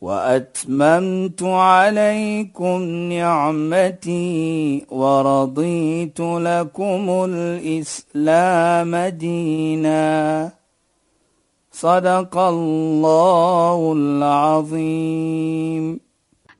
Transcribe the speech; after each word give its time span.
وأتممت 0.00 1.42
عليكم 1.42 2.82
نعمتي 3.12 4.86
ورضيت 4.90 6.20
لكم 6.20 7.24
الإسلام 7.28 8.96
دينا. 8.96 10.52
صدق 11.72 12.38
الله 12.38 13.92
العظيم. 13.96 16.00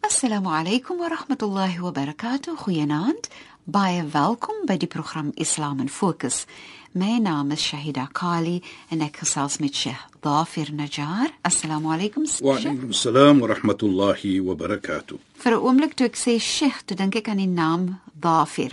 السلام 0.05 0.48
عليكم 0.48 1.01
ورحمة 1.01 1.38
الله 1.43 1.84
وبركاته. 1.84 2.57
خيانات 2.57 3.27
باي 3.66 4.02
فالكم 4.02 4.52
بدي 4.68 4.88
برنامج 4.95 5.32
إسلام 5.41 5.87
فوكس 5.87 6.46
My 6.95 7.19
naam 7.19 7.52
is 7.52 7.60
Shahida 7.60 8.09
Kali 8.12 8.62
en 8.91 9.02
ek 9.05 9.19
gesels 9.20 9.59
met 9.60 9.74
Sheikh 9.77 10.01
Dafir 10.24 10.70
Najjar. 10.73 11.34
Assalamu 11.45 11.92
alaykum. 11.92 12.24
Wa 12.41 12.55
alaykum 12.56 12.95
assalam 12.95 13.42
wa 13.42 13.48
rahmatullahi 13.48 14.41
wa 14.41 14.55
barakatuh. 14.55 15.19
Vir 15.37 15.52
'n 15.52 15.60
oomblik 15.60 15.96
toe 15.96 16.06
ek 16.06 16.16
sê 16.16 16.41
Sheikh, 16.41 16.87
toe 16.87 16.96
dink 16.96 17.15
ek 17.16 17.29
aan 17.29 17.37
die 17.37 17.46
naam 17.46 18.01
Dafir. 18.19 18.73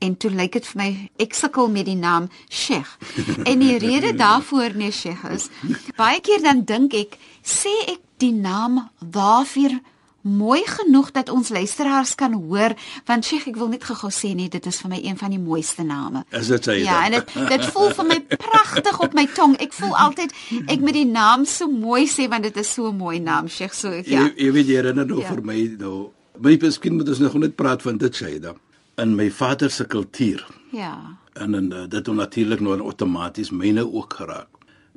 En 0.00 0.14
toe 0.16 0.30
lyk 0.30 0.52
dit 0.52 0.66
vir 0.66 0.76
my 0.76 1.10
ek 1.18 1.32
sukkel 1.32 1.68
met 1.72 1.86
die 1.86 1.96
naam 1.96 2.28
Sheikh. 2.50 2.98
En 3.50 3.58
die 3.60 3.78
rede 3.78 4.12
daarvoor 4.12 4.76
nee 4.76 4.92
Sheikh 4.92 5.24
is 5.32 5.48
baie 5.96 6.20
keer 6.20 6.42
dan 6.42 6.64
dink 6.64 6.92
ek 6.92 7.16
sê 7.42 7.72
ek 7.88 8.00
die 8.18 8.32
naam 8.32 8.90
Dafir 9.00 9.80
mooi 10.28 10.62
genoeg 10.66 11.10
dat 11.16 11.28
ons 11.32 11.48
luisteraars 11.48 12.14
kan 12.14 12.32
hoor 12.32 12.74
want 13.08 13.24
Sheikh 13.24 13.48
ek 13.50 13.56
wil 13.56 13.70
net 13.72 13.84
gou-gou 13.88 14.10
sê 14.14 14.34
net 14.36 14.52
dit 14.56 14.68
is 14.70 14.80
vir 14.82 14.92
my 14.92 15.00
een 15.02 15.16
van 15.18 15.32
die 15.34 15.40
mooiste 15.40 15.84
name. 15.86 16.24
Is 16.30 16.50
dit 16.52 16.68
sy? 16.70 16.78
Ja, 16.84 17.00
en 17.06 17.18
dit 17.18 17.34
dit 17.48 17.66
voel 17.72 17.90
vir 18.00 18.08
my 18.12 18.18
pragtig 18.36 19.00
op 19.08 19.16
my 19.16 19.26
tong. 19.34 19.56
Ek 19.62 19.72
voel 19.72 19.96
altyd 20.06 20.34
ek 20.66 20.84
moet 20.84 20.96
die 20.96 21.08
naam 21.08 21.46
so 21.48 21.70
mooi 21.72 22.06
sê 22.10 22.28
want 22.28 22.46
dit 22.48 22.56
is 22.56 22.72
so 22.74 22.92
'n 22.92 22.96
mooi 22.96 23.18
naam 23.20 23.48
Sheikh 23.48 23.74
so 23.74 23.90
ek 23.90 24.06
ja. 24.06 24.28
Jy, 24.28 24.44
jy 24.44 24.52
weet 24.52 24.66
jy 24.66 24.80
herinner 24.80 25.06
nou 25.06 25.20
ja. 25.20 25.28
vir 25.28 25.42
my 25.42 25.58
nou. 25.78 26.10
My 26.38 26.58
miskien 26.60 26.94
moet 26.94 27.08
ons 27.08 27.18
nog 27.18 27.34
net 27.34 27.56
praat 27.56 27.82
van 27.82 27.98
dit 27.98 28.18
dan 28.40 28.56
in 28.98 29.14
my 29.14 29.30
vader 29.30 29.70
se 29.70 29.84
kultuur. 29.84 30.46
Ja. 30.70 31.18
En 31.32 31.54
en 31.54 31.72
uh, 31.72 31.88
dit 31.88 32.06
het 32.06 32.14
natuurlik 32.14 32.60
nou 32.60 32.80
outomaties 32.80 33.50
myne 33.50 33.92
ook 33.92 34.14
geraak. 34.14 34.48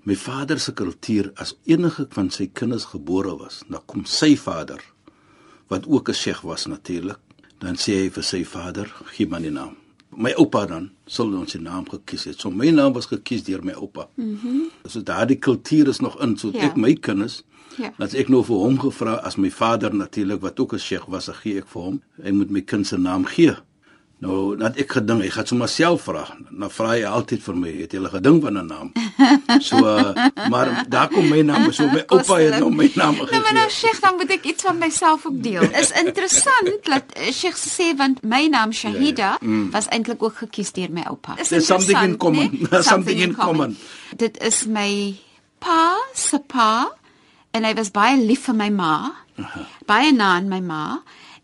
My 0.03 0.15
vader 0.15 0.59
se 0.59 0.73
kultuur 0.73 1.31
as 1.35 1.53
enige 1.65 2.05
van 2.09 2.29
sy 2.29 2.49
kinders 2.53 2.85
gebore 2.85 3.35
was, 3.37 3.61
dan 3.69 3.81
kom 3.85 4.05
sy 4.05 4.33
vader 4.37 4.81
wat 5.71 5.87
ook 5.87 6.09
'n 6.09 6.13
sheikh 6.13 6.41
was 6.41 6.65
natuurlik, 6.65 7.19
dan 7.59 7.75
sê 7.75 7.93
hy 8.03 8.09
vir 8.09 8.23
sy 8.23 8.43
vader, 8.43 8.87
gee 9.13 9.27
my 9.27 9.39
die 9.39 9.51
naam. 9.51 9.75
My 10.15 10.33
oupa 10.35 10.65
dan 10.65 10.91
sal 11.07 11.33
ons 11.33 11.51
sy 11.51 11.59
naam 11.59 11.85
gekies 11.89 12.23
het. 12.23 12.39
So 12.39 12.51
my 12.51 12.69
naam 12.69 12.93
was 12.93 13.05
gekies 13.05 13.43
deur 13.43 13.63
my 13.63 13.73
oupa. 13.73 14.07
Mhm. 14.15 14.47
Mm 14.47 14.69
so 14.85 15.01
daardie 15.01 15.39
kultuur 15.39 15.87
is 15.87 15.99
nog 15.99 16.21
in, 16.21 16.37
so 16.37 16.49
ja. 16.53 16.59
ek 16.59 16.75
my 16.75 16.93
kinders 16.93 17.43
Ja. 17.77 17.93
Dat 17.97 18.13
ek 18.13 18.27
nou 18.27 18.43
vir 18.43 18.55
hom 18.55 18.79
gevra 18.79 19.13
as 19.23 19.37
my 19.39 19.49
vader 19.51 19.93
natuurlik 19.95 20.41
wat 20.41 20.59
ook 20.59 20.73
'n 20.73 20.79
sheikh 20.79 21.05
was, 21.07 21.29
gee 21.41 21.57
ek 21.57 21.67
vir 21.67 21.81
hom. 21.81 22.01
Hy 22.23 22.31
moet 22.31 22.49
my 22.49 22.61
kind 22.61 22.87
se 22.87 22.97
naam 22.97 23.25
gee. 23.25 23.55
Nou, 24.21 24.53
dat 24.53 24.75
ek 24.77 24.91
gedink, 24.99 25.23
ek 25.25 25.33
gaan 25.33 25.47
sommer 25.49 25.69
self 25.71 26.03
vra. 26.05 26.21
Nou 26.53 26.67
vra 26.69 26.91
hy 26.93 26.99
altyd 27.09 27.41
vir 27.41 27.55
my, 27.57 27.71
het 27.79 27.93
jy 27.95 28.01
al 28.03 28.09
gedink 28.13 28.43
van 28.45 28.59
'n 28.59 28.67
naam? 28.69 28.91
So, 29.67 29.77
uh, 29.81 30.27
maar 30.49 30.85
daar 30.89 31.09
kom 31.09 31.25
my 31.29 31.41
naam, 31.41 31.71
so 31.73 31.87
my 31.89 32.03
oupa 32.05 32.37
het 32.37 32.59
nou 32.59 32.69
my 32.69 32.85
naam 32.95 33.15
gegee. 33.17 33.31
Nou, 33.31 33.41
maar 33.43 33.53
nou 33.53 33.69
Sheikh, 33.69 33.99
dan 34.01 34.15
moet 34.15 34.29
ek 34.29 34.45
iets 34.45 34.63
van 34.63 34.77
myself 34.77 35.25
ook 35.25 35.41
deel. 35.43 35.65
Is 35.73 35.91
interessant 35.91 36.69
dat 36.85 37.03
uh, 37.17 37.31
Sheikh 37.33 37.57
sê 37.57 37.91
want 37.97 38.21
my 38.21 38.45
naam 38.47 38.71
Shahida 38.71 39.21
ja, 39.21 39.37
ja. 39.41 39.47
Mm. 39.47 39.71
was 39.71 39.89
eintlik 39.89 40.23
ook 40.23 40.37
gekies 40.37 40.71
deur 40.71 40.91
my 40.91 41.03
oupa. 41.09 41.37
Is 41.39 41.47
There's 41.47 41.65
something 41.65 41.97
in 41.97 42.17
common. 42.17 42.49
Nee? 42.51 42.59
something, 42.69 42.83
something 42.83 43.19
in 43.19 43.33
common. 43.35 43.73
common. 43.73 43.77
Dit 44.17 44.37
is 44.37 44.65
my 44.65 45.17
pa 45.59 45.97
se 46.13 46.39
pa 46.39 46.91
en 47.51 47.65
hy 47.65 47.73
was 47.73 47.91
baie 47.91 48.21
lief 48.21 48.45
vir 48.49 48.55
my 48.55 48.69
ma. 48.69 48.93
Uh 49.35 49.45
-huh. 49.45 49.65
Baie 49.85 50.13
na 50.13 50.35
aan 50.37 50.47
my 50.47 50.61
ma 50.61 51.01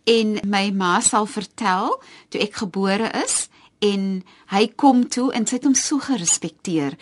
en 0.07 0.38
my 0.47 0.72
ma 0.72 0.97
sal 1.03 1.28
vertel 1.28 1.97
toe 2.31 2.41
ek 2.41 2.62
gebore 2.63 3.09
is 3.23 3.47
en 3.84 4.23
hy 4.53 4.63
kom 4.79 5.03
toe 5.12 5.29
en 5.35 5.45
sy 5.45 5.59
het 5.59 5.68
hom 5.68 5.75
so 5.78 6.00
gerespekteer. 6.01 6.95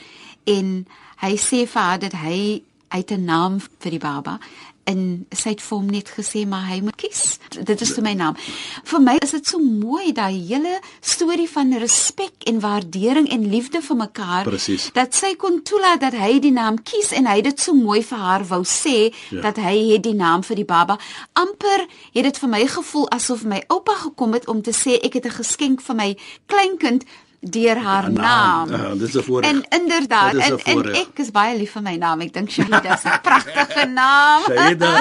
En 0.49 0.85
hy 1.21 1.33
sê 1.39 1.63
vir 1.69 1.81
haar 1.81 2.01
dat 2.01 2.17
hy 2.19 2.63
uit 2.89 3.11
'n 3.11 3.25
naam 3.25 3.59
vir 3.79 3.91
die 3.91 3.99
baba 3.99 4.39
en 4.85 5.25
sy 5.31 5.55
het 5.55 5.61
vir 5.65 5.77
hom 5.77 5.89
net 5.89 6.11
gesê 6.13 6.45
maar 6.47 6.67
hy 6.69 6.79
moet 6.85 6.95
kies. 6.99 7.39
Dit 7.55 7.81
is 7.81 7.93
vir 7.97 8.03
my 8.05 8.13
naam. 8.13 8.37
Vir 8.85 9.01
my 9.01 9.17
is 9.23 9.33
dit 9.35 9.47
so 9.47 9.59
mooi 9.59 10.11
daai 10.13 10.37
hele 10.47 10.79
storie 11.01 11.49
van 11.49 11.73
respek 11.81 12.45
en 12.49 12.59
waardering 12.63 13.29
en 13.33 13.47
liefde 13.49 13.81
vir 13.81 13.97
mekaar. 13.97 14.43
Precies. 14.47 14.89
Dat 14.93 15.15
sy 15.17 15.33
kon 15.41 15.61
toelaat 15.65 16.03
dat 16.05 16.17
hy 16.19 16.39
die 16.39 16.53
naam 16.53 16.81
kies 16.83 17.11
en 17.17 17.29
hy 17.29 17.41
dit 17.45 17.59
so 17.59 17.73
mooi 17.73 18.01
vir 18.05 18.21
haar 18.21 18.45
wou 18.49 18.61
sê 18.65 19.11
ja. 19.31 19.41
dat 19.41 19.57
hy 19.61 19.75
het 19.93 20.05
die 20.05 20.15
naam 20.17 20.43
vir 20.45 20.61
die 20.61 20.69
baba. 20.69 20.99
amper 21.33 21.85
het 22.13 22.23
dit 22.23 22.37
vir 22.37 22.49
my 22.49 22.63
gevoel 22.67 23.09
asof 23.15 23.43
my 23.43 23.61
oupa 23.67 23.95
gekom 24.05 24.33
het 24.33 24.47
om 24.47 24.61
te 24.61 24.71
sê 24.71 24.99
ek 25.03 25.13
het 25.13 25.25
'n 25.25 25.37
geskenk 25.41 25.81
vir 25.81 25.95
my 25.95 26.17
kleinkind 26.45 27.03
deur 27.39 27.77
haar 27.77 28.11
naam. 28.11 28.69
naam. 28.69 28.81
Ja, 28.81 28.95
dis 28.95 29.13
'n 29.13 29.21
voorreg. 29.21 29.51
En 29.51 29.65
inderdaad, 29.81 30.33
en, 30.33 30.59
en 30.63 30.93
ek 30.93 31.07
is 31.15 31.31
baie 31.31 31.57
lief 31.57 31.71
vir 31.71 31.81
my 31.81 31.95
naam. 31.95 32.21
Ek 32.21 32.33
dink 32.33 32.49
Shahida 32.49 32.93
is 32.93 33.03
'n 33.03 33.19
pragtige 33.21 33.85
naam. 33.87 34.41
Shahida. 34.41 34.91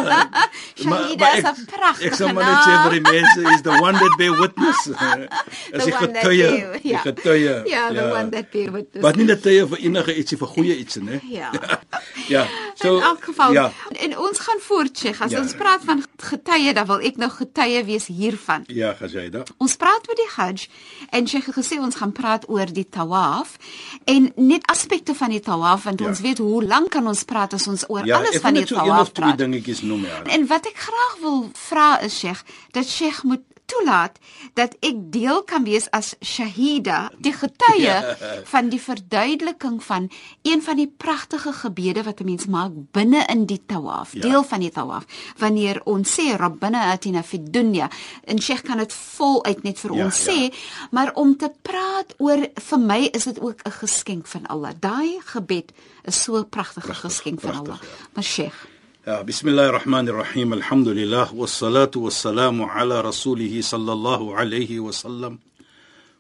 Shahida 0.83 1.33
is 1.37 1.45
'n 1.45 1.65
pragtige 1.65 2.11
naam. 2.11 2.13
Ek 2.13 2.15
sê 2.15 2.33
maar 2.35 2.45
net 2.45 2.63
sê 2.67 2.73
vir 2.83 2.91
die 2.91 3.07
mense 3.13 3.55
is 3.55 3.63
the 3.63 3.71
one 3.71 3.99
that 3.99 4.17
bear 4.19 4.41
witness. 4.41 4.91
As 5.75 5.87
ek 5.87 5.95
getuie, 5.95 6.51
ja. 6.83 6.99
getuie. 6.99 7.55
Ja, 7.65 7.89
the 7.89 7.95
ja. 7.95 8.21
one 8.21 8.29
that 8.29 8.51
bear 8.51 8.73
witness. 8.73 9.03
Wat 9.03 9.17
nie 9.17 9.25
net 9.25 9.43
vir 9.43 9.79
enige 9.79 10.15
ietsie 10.15 10.39
vir 10.39 10.49
goeie 10.49 10.77
iets 10.77 10.97
nie. 10.97 11.21
Ja. 11.31 11.51
ja. 12.35 12.47
So 12.75 12.97
in 12.97 13.03
elk 13.03 13.25
geval, 13.25 13.53
ja. 13.53 13.73
en 14.01 14.19
ons 14.19 14.39
gaan 14.39 14.61
voort, 14.61 14.99
Sheikh. 14.99 15.23
As 15.23 15.31
ja. 15.31 15.41
ons 15.41 15.55
praat 15.55 15.85
van 15.85 16.05
getuie, 16.17 16.73
dan 16.75 16.87
wil 16.87 17.01
ek 17.01 17.17
nou 17.17 17.31
getuie 17.31 17.85
wees 17.85 18.07
hiervan. 18.07 18.65
Ja, 18.67 18.95
Shahida. 19.01 19.45
Ons 19.59 19.77
praat 19.77 20.09
oor 20.09 20.19
die 20.19 20.31
Hajj 20.37 20.69
en 21.11 21.29
Sheikh 21.29 21.47
het 21.47 21.59
gesê 21.59 21.79
ons 21.81 21.95
gaan 21.95 22.13
praat 22.13 22.34
praat 22.35 22.49
oor 22.49 22.73
die 22.73 22.87
tawaf 22.89 23.57
en 24.05 24.33
net 24.37 24.67
aspekte 24.71 25.15
van 25.15 25.31
die 25.31 25.41
tawaf 25.41 25.85
want 25.85 26.01
ja. 26.01 26.09
ons 26.09 26.21
weet 26.21 26.39
hoe 26.39 26.65
lank 26.65 26.91
kan 26.91 27.07
ons 27.07 27.25
praat 27.25 27.55
as 27.55 27.67
ons 27.69 27.85
oor 27.89 28.07
ja, 28.07 28.19
alles 28.19 28.41
van 28.41 28.55
die 28.55 28.65
tawaf 28.67 29.13
praat. 29.13 29.39
Ja, 29.39 29.45
ek 29.45 29.49
wil 29.49 29.49
net 29.49 29.65
so 29.65 29.71
een 29.71 29.71
of 29.71 29.71
twee 29.71 29.75
dingetjies 29.75 29.83
noem 29.83 30.05
ja. 30.05 30.23
En 30.35 30.47
wat 30.51 30.67
ek 30.67 30.79
graag 30.79 31.17
wil 31.21 31.49
vra 31.53 32.01
is 32.01 32.19
Sheikh 32.19 32.43
dat 32.73 32.87
Sheikh 32.87 33.23
moet 33.25 33.45
toelaat 33.71 34.19
dat 34.59 34.77
ek 34.85 34.99
deel 35.13 35.43
kan 35.49 35.65
wees 35.65 35.87
as 35.97 36.15
shahida, 36.21 37.11
die 37.19 37.33
getuie 37.33 37.87
ja. 37.91 38.15
van 38.51 38.69
die 38.73 38.81
verduideliking 38.81 39.81
van 39.85 40.11
een 40.43 40.63
van 40.63 40.79
die 40.81 40.89
pragtige 40.89 41.53
gebede 41.53 42.03
wat 42.03 42.21
'n 42.21 42.25
mens 42.25 42.47
maak 42.47 42.73
binne 42.93 43.25
in 43.29 43.47
die 43.47 43.63
tawaf, 43.67 44.13
ja. 44.13 44.21
deel 44.21 44.45
van 44.45 44.61
die 44.61 44.71
tawaf. 44.71 45.05
Wanneer 45.39 45.81
ons 45.85 46.19
sê 46.19 46.37
rabbana 46.37 46.91
atina 46.93 47.23
fid 47.23 47.53
dunya, 47.53 47.89
en 48.25 48.41
Sheikh 48.41 48.63
kan 48.63 48.79
dit 48.79 48.93
voluit 48.93 49.63
net 49.63 49.79
vir 49.79 49.95
ja, 49.95 50.05
ons 50.05 50.23
sê, 50.29 50.39
ja. 50.43 50.51
maar 50.91 51.15
om 51.15 51.37
te 51.37 51.51
praat 51.63 52.15
oor 52.19 52.49
vir 52.55 52.79
my 52.79 53.09
is 53.13 53.25
dit 53.25 53.41
ook 53.41 53.61
'n 53.65 53.71
geskenk 53.71 54.27
van 54.27 54.47
Allah. 54.47 54.73
Daai 54.81 55.21
gebed 55.25 55.73
is 56.05 56.23
so 56.23 56.37
'n 56.37 56.49
pragtige 56.49 56.95
geskenk 56.95 57.41
prachtig, 57.41 57.65
van 57.65 57.67
Allah. 57.67 57.83
Ja. 57.83 57.89
Maar 58.15 58.25
Sheikh 58.25 58.74
بسم 59.08 59.48
الله 59.48 59.70
الرحمن 59.70 60.10
الرحيم 60.10 60.54
الحمد 60.54 60.88
لله 60.88 61.36
والصلاة 61.36 61.92
والسلام 61.96 62.62
على 62.62 63.02
رسوله 63.02 63.62
صلى 63.62 63.92
الله 63.94 64.36
عليه 64.36 64.80
وسلم 64.80 65.40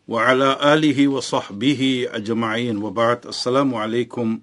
وعلى 0.07 0.73
آله 0.73 1.07
وصحبه 1.07 2.07
أجمعين 2.11 2.77
وبعد 2.77 3.27
السلام 3.27 3.75
عليكم 3.75 4.39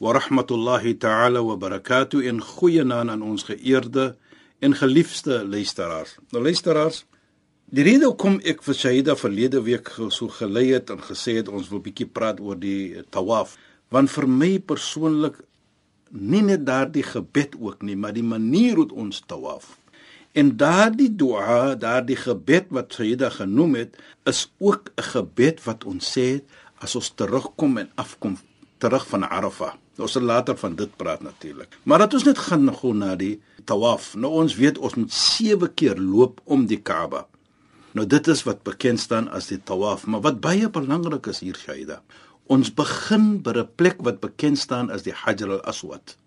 ورحمة 0.00 0.46
الله 0.50 0.92
تعالى 0.92 1.38
وبركاته 1.38 2.30
إن 2.30 2.40
خوينا 2.40 3.00
aan 3.10 3.22
ons 3.22 3.44
geëerde 3.44 4.16
en 4.58 4.74
geliefde 4.74 5.44
luisteraars. 5.44 6.16
Nou 6.30 6.42
luisteraars, 6.42 7.04
die 7.64 7.84
rede 7.84 8.08
hoekom 8.08 8.40
ek 8.44 8.62
vir 8.64 8.74
Shaida 8.74 9.16
verlede 9.16 9.60
week 9.62 9.90
so 10.08 10.28
gelei 10.28 10.72
het 10.72 10.90
en 10.90 11.02
gesê 11.04 11.36
het 11.40 11.48
ons 11.48 11.68
wil 11.68 11.82
bietjie 11.84 12.06
praat 12.06 12.40
oor 12.40 12.56
die 12.56 13.02
tawaf, 13.10 13.56
want 13.92 14.12
vir 14.14 14.28
my 14.28 14.52
persoonlik 14.58 15.36
nie 16.11 16.41
net 16.41 16.65
daardie 16.65 17.03
gebed 17.03 17.55
ook 17.59 17.81
nie, 17.81 17.95
maar 17.95 18.13
die 18.13 18.25
manier 18.25 18.75
hoe 18.75 18.89
ons 18.93 19.21
tawaf. 19.27 19.77
En 20.37 20.51
daardie 20.57 21.09
dua, 21.15 21.75
daardie 21.75 22.17
gebed 22.19 22.69
wat 22.69 22.93
Sayyida 22.93 23.29
genoem 23.33 23.75
het, 23.75 23.97
is 24.25 24.51
ook 24.57 24.91
'n 24.95 25.03
gebed 25.13 25.63
wat 25.63 25.83
ons 25.83 26.17
sê 26.17 26.41
as 26.79 26.95
ons 26.95 27.09
terugkom 27.09 27.77
en 27.77 27.89
afkom 27.95 28.37
terug 28.77 29.07
van 29.07 29.29
Arafah. 29.29 29.73
Ons 29.99 30.11
sal 30.15 30.23
later 30.23 30.57
van 30.57 30.75
dit 30.75 30.95
praat 30.95 31.21
natuurlik. 31.21 31.77
Maar 31.83 31.97
dat 31.97 32.13
ons 32.13 32.23
net 32.23 32.37
gaan 32.37 32.73
gou 32.75 32.93
na 32.95 33.15
die 33.15 33.41
tawaf. 33.65 34.15
Nou 34.15 34.31
ons 34.31 34.55
weet 34.55 34.77
ons 34.77 34.95
moet 34.95 35.11
7 35.11 35.73
keer 35.73 35.99
loop 35.99 36.41
om 36.43 36.65
die 36.65 36.79
Kaaba. 36.81 37.27
Nou 37.91 38.05
dit 38.07 38.27
is 38.27 38.43
wat 38.43 38.63
bekend 38.63 38.99
staan 38.99 39.27
as 39.27 39.49
die 39.51 39.59
tawaf, 39.63 40.05
maar 40.05 40.21
wat 40.21 40.39
baie 40.39 40.69
belangrik 40.69 41.27
is 41.27 41.41
hier 41.43 41.57
Shaida. 41.57 42.01
Ons 42.49 42.71
begin 42.73 43.43
by 43.45 43.51
'n 43.61 43.69
plek 43.77 43.99
wat 44.01 44.19
bekend 44.19 44.57
staan 44.57 44.89
as 44.89 45.03
die 45.05 45.13
Hajar 45.13 45.51
al-Aswad. 45.59 46.17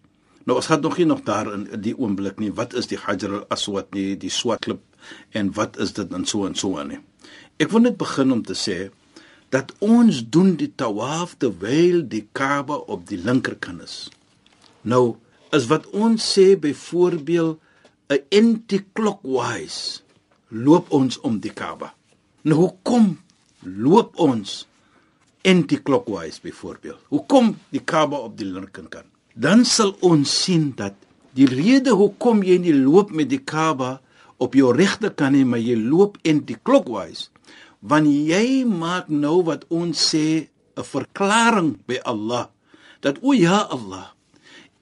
Nou 0.47 0.57
ons 0.57 0.67
gaan 0.67 0.81
nog 0.81 0.97
nie 0.97 1.07
nog 1.07 1.23
daar 1.23 1.53
in 1.53 1.81
die 1.81 1.99
oomblik 1.99 2.39
nie. 2.39 2.53
Wat 2.53 2.75
is 2.75 2.87
die 2.87 2.99
Hajar 2.99 3.33
al-Aswad 3.33 3.91
nie, 3.95 4.17
die 4.17 4.31
swart 4.31 4.61
klip 4.61 4.81
en 5.31 5.53
wat 5.53 5.79
is 5.79 5.93
dit 5.93 6.13
en 6.13 6.25
so 6.27 6.47
en 6.47 6.55
so 6.55 6.79
aan 6.79 6.89
nie. 6.89 7.01
Ek 7.59 7.71
wil 7.71 7.81
net 7.81 7.97
begin 7.97 8.33
om 8.33 8.43
te 8.43 8.55
sê 8.55 8.91
dat 9.51 9.75
ons 9.79 10.23
doen 10.31 10.55
die 10.57 10.73
tawaf 10.77 11.35
terwyl 11.39 12.09
die 12.09 12.29
Kaaba 12.33 12.75
op 12.75 13.09
die 13.09 13.19
linkerkant 13.19 13.83
is. 13.83 14.11
Nou 14.83 15.17
is 15.51 15.67
wat 15.67 15.87
ons 15.91 16.23
sê 16.39 16.55
byvoorbeeld 16.57 17.59
'n 18.09 18.23
anti-clockwise 18.31 20.03
loop 20.49 20.91
ons 20.93 21.21
om 21.21 21.39
die 21.41 21.53
Kaaba. 21.53 21.95
Nou 22.43 22.59
hoekom 22.59 23.19
loop 23.63 24.17
ons 24.19 24.67
anti-clockwise 25.45 26.41
byvoorbeeld? 26.43 27.01
Hoekom 27.09 27.57
die 27.75 27.83
Kaaba 27.85 28.23
op 28.27 28.37
die 28.39 28.47
linkerkant? 28.47 29.09
Dan 29.35 29.65
sal 29.65 29.95
ons 30.01 30.33
sien 30.45 30.73
dat 30.77 30.95
die 31.37 31.49
rede 31.49 31.95
hoekom 31.97 32.43
jy 32.45 32.59
nie 32.61 32.77
loop 32.77 33.11
met 33.11 33.31
die 33.31 33.41
Kaaba 33.41 34.01
op 34.43 34.55
jou 34.59 34.73
regterkant 34.77 35.37
nie, 35.37 35.45
maar 35.47 35.63
jy 35.63 35.77
loop 35.79 36.19
anti-clockwise, 36.29 37.31
want 37.81 38.07
jy 38.07 38.65
maak 38.69 39.09
nou 39.09 39.43
wat 39.47 39.65
ons 39.71 39.99
sê 40.13 40.49
'n 40.77 40.85
verklaring 40.85 41.77
by 41.87 42.01
Allah 42.05 42.49
dat 43.03 43.19
o 43.23 43.33
ja 43.33 43.67
Allah 43.69 44.13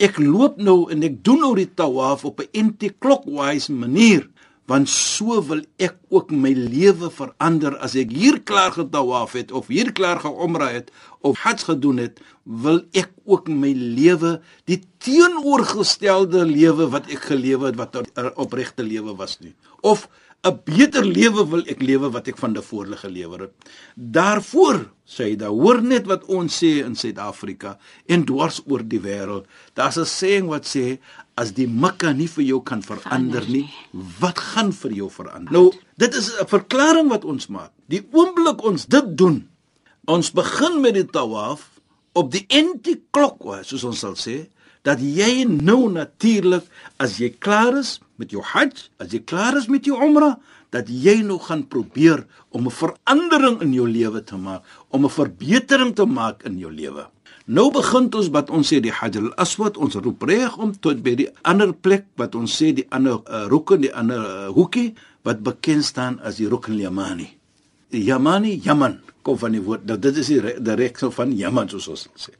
ek 0.01 0.19
loop 0.19 0.57
nou 0.57 0.89
en 0.93 1.03
ek 1.05 1.21
doen 1.25 1.43
nou 1.45 1.55
die 1.59 1.69
tawaf 1.69 2.25
op 2.25 2.41
'n 2.41 2.49
anti-clockwise 2.55 3.73
manier 3.73 4.29
want 4.71 4.91
so 4.93 5.41
wil 5.49 5.63
ek 5.83 5.97
ook 6.15 6.31
my 6.31 6.53
lewe 6.55 7.11
verander 7.11 7.75
as 7.83 7.97
ek 7.99 8.13
hier 8.15 8.39
klaar 8.47 8.71
getawaf 8.77 9.35
het 9.39 9.51
of 9.57 9.71
hier 9.73 9.91
klaar 9.97 10.23
geomra 10.23 10.71
het 10.77 10.93
of 11.27 11.43
hajj 11.43 11.67
gedoen 11.73 11.99
het 12.05 12.23
wil 12.67 12.81
ek 13.03 13.11
ook 13.27 13.51
my 13.51 13.73
lewe 13.75 14.37
die 14.71 14.79
teenoorgestelde 15.03 16.47
lewe 16.47 16.87
wat 16.95 17.11
ek 17.11 17.31
gelewe 17.33 17.73
het 17.73 17.81
wat 17.83 17.97
'n 17.97 18.33
opregte 18.37 18.87
lewe 18.87 19.17
was 19.17 19.41
nie 19.41 19.55
of 19.83 20.09
'n 20.41 20.57
beter 20.65 21.05
lewe 21.05 21.43
wil 21.53 21.63
ek 21.69 21.83
lewe 21.85 22.09
wat 22.15 22.29
ek 22.33 22.39
van 22.41 22.55
tevore 22.57 22.97
gelewer 22.97 23.43
het. 23.45 23.73
Daarvoor 23.95 24.79
sê 25.05 25.27
hy 25.31 25.35
da 25.37 25.51
hoor 25.53 25.83
net 25.85 26.07
wat 26.09 26.25
ons 26.33 26.55
sê 26.63 26.79
in 26.81 26.97
Suid-Afrika 26.97 27.75
en 28.09 28.25
dwars 28.25 28.63
oor 28.65 28.81
die 28.81 29.03
wêreld. 29.05 29.45
Daar's 29.77 29.99
'n 30.01 30.09
saying 30.09 30.49
wat 30.49 30.65
sê 30.65 30.97
as 31.41 31.55
die 31.57 31.67
mikka 31.67 32.13
nie 32.17 32.29
vir 32.29 32.45
jou 32.45 32.61
kan 32.67 32.83
verander 32.85 33.47
nie, 33.49 33.65
wat 34.21 34.41
gaan 34.53 34.75
vir 34.77 34.93
jou 34.99 35.09
verander? 35.13 35.53
Nou, 35.55 35.73
dit 35.97 36.15
is 36.15 36.29
'n 36.37 36.47
verklaring 36.47 37.09
wat 37.09 37.25
ons 37.25 37.49
maak. 37.49 37.73
Die 37.89 38.03
oomblik 38.13 38.63
ons 38.63 38.87
dit 38.87 39.17
doen, 39.17 39.49
ons 40.07 40.33
begin 40.33 40.81
met 40.81 40.95
die 40.95 41.07
tawaf 41.07 41.81
op 42.13 42.31
die 42.31 42.47
anti-klok, 42.49 43.65
soos 43.65 43.85
ons 43.85 43.99
sal 43.99 44.17
sê, 44.17 44.49
dat 44.83 45.01
jy 45.01 45.45
nou 45.45 45.91
natuurlik 45.93 46.65
as 46.99 47.19
jy 47.21 47.31
klaar 47.39 47.77
is 47.79 48.01
met 48.17 48.31
jou 48.31 48.43
hajj, 48.43 48.89
as 48.99 49.13
jy 49.13 49.21
klaar 49.25 49.57
is 49.57 49.69
met 49.69 49.85
jou 49.85 49.97
umrah, 49.97 50.37
dat 50.71 50.89
jy 50.89 51.21
nou 51.27 51.39
gaan 51.39 51.67
probeer 51.67 52.27
om 52.51 52.67
'n 52.67 52.71
verandering 52.71 53.61
in 53.63 53.73
jou 53.73 53.89
lewe 53.89 54.25
te 54.25 54.37
maak, 54.37 54.63
om 54.91 55.05
'n 55.05 55.11
verbetering 55.11 55.95
te 55.95 56.05
maak 56.05 56.45
in 56.45 56.59
jou 56.59 56.73
lewe. 56.73 57.07
Nou 57.51 57.71
begin 57.75 58.07
ons 58.15 58.29
wat 58.31 58.51
ons 58.55 58.69
sê 58.71 58.79
die 58.83 58.93
Hajj 58.95 59.19
al-Aswad, 59.19 59.79
ons 59.81 59.97
roep 59.99 60.23
reg 60.29 60.55
om 60.61 60.71
tot 60.73 61.01
by 61.03 61.17
die 61.19 61.29
ander 61.43 61.73
plek 61.75 62.07
wat 62.21 62.37
ons 62.39 62.53
sê 62.55 62.71
die 62.77 62.87
ander 62.95 63.19
uh, 63.27 63.47
rukn, 63.51 63.83
die 63.83 63.91
ander 63.91 64.21
uh, 64.23 64.51
hoekie 64.55 64.93
wat 65.27 65.43
bekend 65.43 65.85
staan 65.85 66.21
as 66.23 66.39
die 66.39 66.49
Rukn 66.49 66.77
al-Yamani. 66.77 67.27
Yamani, 67.91 68.55
Yaman, 68.63 69.01
kom 69.27 69.39
van 69.41 69.57
die 69.57 69.63
woord, 69.65 69.83
nou, 69.89 69.99
dit 69.99 70.21
is 70.23 70.31
die 70.31 70.77
regsel 70.79 71.11
van 71.13 71.35
Yaman 71.37 71.69
soos 71.73 71.91
ons 71.91 72.07
sê. 72.15 72.37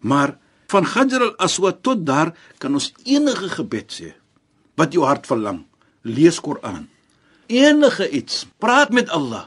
Maar 0.00 0.36
van 0.72 0.88
Hajar 0.94 1.28
al-Aswad 1.28 1.82
tot 1.84 2.02
daar 2.06 2.32
kan 2.58 2.74
ons 2.74 2.90
enige 3.04 3.52
gebed 3.58 3.92
sê 3.92 4.14
wat 4.80 4.96
jou 4.96 5.04
hart 5.06 5.28
verlang. 5.28 5.62
Lees 6.02 6.40
Koran. 6.42 6.88
Enige 7.52 8.08
iets, 8.10 8.46
praat 8.58 8.90
met 8.90 9.12
Allah. 9.12 9.46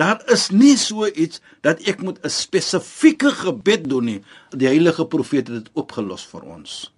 Daar 0.00 0.22
is 0.32 0.48
nie 0.50 0.76
so 0.80 1.06
iets 1.06 1.40
dat 1.60 1.80
ek 1.88 2.00
moet 2.02 2.18
'n 2.24 2.28
spesifieke 2.28 3.30
gebed 3.30 3.88
doen 3.88 4.04
nie. 4.04 4.20
Die 4.50 4.66
heilige 4.66 5.06
profeet 5.06 5.48
het 5.48 5.64
dit 5.64 5.70
opgelos 5.72 6.26
vir 6.26 6.42
ons. 6.42 6.92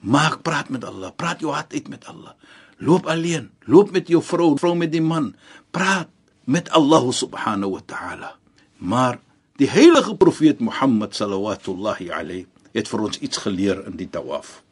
Maak 0.00 0.42
praat 0.42 0.68
met 0.68 0.84
Allah, 0.84 1.10
praat 1.16 1.40
jou 1.40 1.52
hart 1.52 1.72
uit 1.72 1.88
met 1.88 2.06
Allah. 2.06 2.32
Loop 2.78 3.06
alleen, 3.06 3.50
loop 3.64 3.90
met 3.90 4.08
jou 4.08 4.22
vrou, 4.22 4.58
vrou 4.58 4.74
met 4.76 4.92
die 4.92 5.02
man. 5.02 5.34
Praat 5.70 6.08
met 6.44 6.70
Allah 6.70 7.10
subhanahu 7.10 7.70
wa 7.70 7.82
ta'ala. 7.86 8.36
Maar 8.76 9.18
die 9.56 9.68
heilige 9.68 10.16
profeet 10.16 10.60
Mohammed 10.60 11.14
sallallahu 11.14 12.10
alayhi 12.10 12.46
het 12.72 12.88
vir 12.88 13.00
ons 13.00 13.18
iets 13.18 13.36
geleer 13.36 13.86
in 13.86 13.96
die 13.96 14.08
tawaf. 14.08 14.62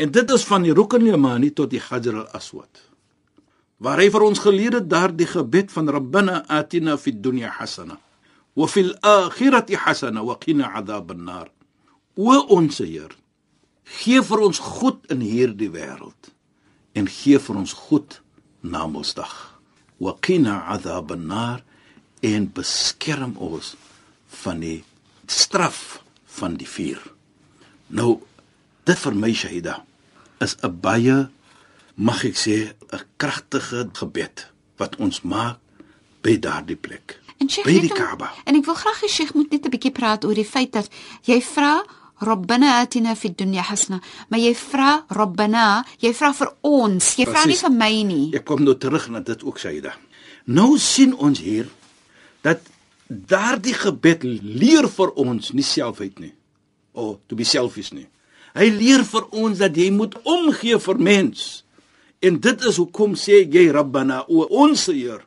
En 0.00 0.10
dit 0.10 0.30
is 0.30 0.44
van 0.44 0.62
die 0.64 0.72
Rukn 0.72 1.02
al-Yamani 1.02 1.52
tot 1.52 1.70
die 1.70 1.80
Hajar 1.80 2.24
al-Aswad. 2.24 2.89
Waar 3.80 4.02
hy 4.02 4.10
vir 4.12 4.24
ons 4.26 4.42
geleer 4.44 4.76
het 4.76 4.88
daardie 4.92 5.28
gebed 5.28 5.72
van 5.72 5.88
Rabbana 5.88 6.42
atina 6.48 6.98
fid 7.00 7.22
dunya 7.24 7.52
hasana 7.56 7.96
wa 8.56 8.66
fil 8.66 8.90
akhirati 9.06 9.78
hasana 9.78 10.24
wa 10.26 10.36
qina 10.36 10.72
adhab 10.76 11.12
an-nar. 11.14 11.48
O 12.16 12.34
ons 12.56 12.80
Heer, 12.82 13.14
gee 14.00 14.20
vir 14.20 14.42
ons 14.44 14.58
goed 14.60 15.06
in 15.12 15.22
hierdie 15.24 15.70
wêreld 15.72 16.32
en 16.98 17.08
gee 17.08 17.38
vir 17.38 17.60
ons 17.62 17.72
goed 17.86 18.18
na 18.60 18.84
Mondsdag. 18.86 19.32
Wa 20.02 20.16
qina 20.20 20.64
adhab 20.74 21.14
an-nar 21.14 21.62
en 22.26 22.50
beskerm 22.52 23.36
ons 23.40 23.76
van 24.42 24.60
die 24.60 24.82
straf 25.30 26.02
van 26.36 26.58
die 26.60 26.68
vuur. 26.68 27.00
Nou 27.88 28.20
dit 28.84 28.98
vir 28.98 29.14
my 29.14 29.32
Shaida 29.32 29.80
is 30.40 30.56
'n 30.62 30.80
baie 30.80 31.30
mag 31.94 32.24
ek 32.24 32.36
sê 32.36 32.74
'n 32.92 33.00
kragtige 33.16 33.90
gebed 33.92 34.50
wat 34.76 34.96
ons 34.96 35.22
maak 35.22 35.58
by 36.22 36.38
daardie 36.38 36.76
plek. 36.76 37.18
By 37.64 37.80
die 37.80 37.88
Kaaba. 37.88 38.32
En 38.44 38.54
ek 38.54 38.64
wil 38.64 38.74
graag 38.74 39.00
hê 39.00 39.08
Sheikh 39.08 39.34
moet 39.34 39.50
net 39.50 39.64
'n 39.64 39.70
bietjie 39.70 39.92
praat 39.92 40.24
oor 40.24 40.34
die 40.34 40.44
feit 40.44 40.72
dat 40.72 40.88
jy 41.24 41.40
vra 41.40 41.82
Rabbana 42.20 42.80
atina 42.80 43.14
fid 43.14 43.36
dunya 43.36 43.62
hasana, 43.62 44.00
maar 44.28 44.38
jy 44.38 44.54
vra 44.54 45.04
Rabbana, 45.08 45.84
jy 45.98 46.12
vra 46.12 46.32
vir 46.32 46.52
ons, 46.60 47.16
jy 47.16 47.24
vra 47.24 47.46
nie 47.46 47.56
vir 47.56 47.70
my 47.70 48.02
nie. 48.02 48.34
Ek 48.34 48.44
kom 48.44 48.62
nou 48.62 48.74
terug 48.74 49.08
na 49.08 49.20
dit 49.20 49.42
ook 49.42 49.58
Shaida. 49.58 49.94
Nou 50.46 50.78
sien 50.78 51.14
ons 51.14 51.38
hier 51.38 51.66
dat 52.42 52.60
daardie 53.08 53.74
gebed 53.74 54.22
leer 54.42 54.88
vir 54.88 55.10
ons 55.16 55.52
nie 55.52 55.64
selfheid 55.64 56.18
nie 56.20 56.34
o 56.92 57.02
oh, 57.02 57.18
to 57.26 57.36
be 57.36 57.44
selfish 57.44 57.92
nie. 57.94 58.06
Hy 58.54 58.66
leer 58.74 59.04
vir 59.06 59.26
ons 59.30 59.60
dat 59.62 59.76
jy 59.78 59.90
moet 59.94 60.16
omgee 60.26 60.78
vir 60.82 60.98
mens. 60.98 61.62
En 62.20 62.40
dit 62.40 62.64
is 62.68 62.76
hoekom 62.76 63.16
sê 63.16 63.42
jy 63.48 63.68
Rabbana 63.72 64.22
o 64.28 64.44
ons 64.62 64.86
Heer. 64.92 65.22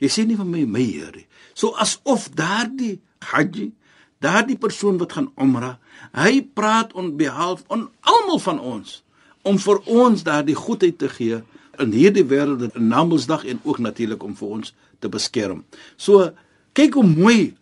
Jy 0.00 0.10
sê 0.10 0.24
nie 0.26 0.36
vir 0.38 0.48
my 0.48 0.64
my 0.64 0.84
Heer 0.84 1.12
nie. 1.20 1.26
So 1.54 1.76
asof 1.80 2.30
daardie 2.36 2.98
haji, 3.30 3.70
daardie 4.24 4.58
persoon 4.60 4.98
wat 5.00 5.14
gaan 5.16 5.30
umra, 5.40 5.76
hy 6.16 6.40
praat 6.56 6.94
on 6.96 7.14
behalf 7.20 7.64
on 7.68 7.88
almal 8.00 8.40
van 8.42 8.60
ons 8.60 9.02
om 9.44 9.58
vir 9.60 9.82
ons 9.92 10.24
daardie 10.24 10.56
goedheid 10.56 10.96
te 10.98 11.10
gee 11.12 11.42
in 11.82 11.92
hierdie 11.92 12.24
wêreld 12.24 12.64
in 12.70 12.88
Namedsdag 12.88 13.44
en 13.50 13.60
ook 13.64 13.82
natuurlik 13.84 14.22
om 14.24 14.32
vir 14.38 14.56
ons 14.56 14.72
te 15.04 15.10
beskerm. 15.12 15.64
So 16.00 16.30
kyk 16.72 16.96
hoe 16.96 17.06
mooi 17.06 17.52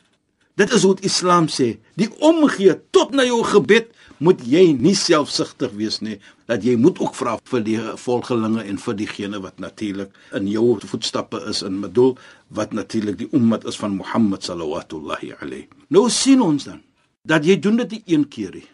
Dit 0.61 0.73
is 0.77 0.85
die 0.85 1.09
Islam 1.09 1.47
sê, 1.49 1.79
die 1.97 2.11
omgee 2.21 2.75
tot 2.93 3.15
na 3.17 3.25
jou 3.25 3.41
gebed 3.49 3.89
moet 4.23 4.43
jy 4.47 4.63
nie 4.79 4.95
selfsugtig 4.99 5.75
wees 5.79 5.99
nie, 6.05 6.19
dat 6.51 6.63
jy 6.65 6.77
moet 6.79 7.01
ook 7.03 7.17
vra 7.19 7.37
vir 7.51 7.65
die 7.67 7.79
volgelinge 7.99 8.63
en 8.69 8.79
vir 8.79 8.97
diegene 8.99 9.41
wat 9.43 9.59
natuurlik 9.63 10.15
in 10.39 10.49
jou 10.51 10.79
voetstappe 10.79 11.41
is 11.51 11.63
en 11.67 11.81
bedoel 11.83 12.15
wat 12.55 12.75
natuurlik 12.77 13.19
die 13.19 13.31
ummat 13.35 13.67
is 13.69 13.79
van 13.81 13.97
Mohammed 13.99 14.47
sallallahu 14.47 15.35
alayhi. 15.41 15.67
Nou 15.91 16.09
sien 16.11 16.43
ons 16.43 16.69
dan 16.69 16.83
dat 17.27 17.47
jy 17.47 17.59
doen 17.63 17.79
dit 17.83 17.99
nie 17.99 18.03
een 18.17 18.27
keer 18.29 18.55
nie. 18.55 18.69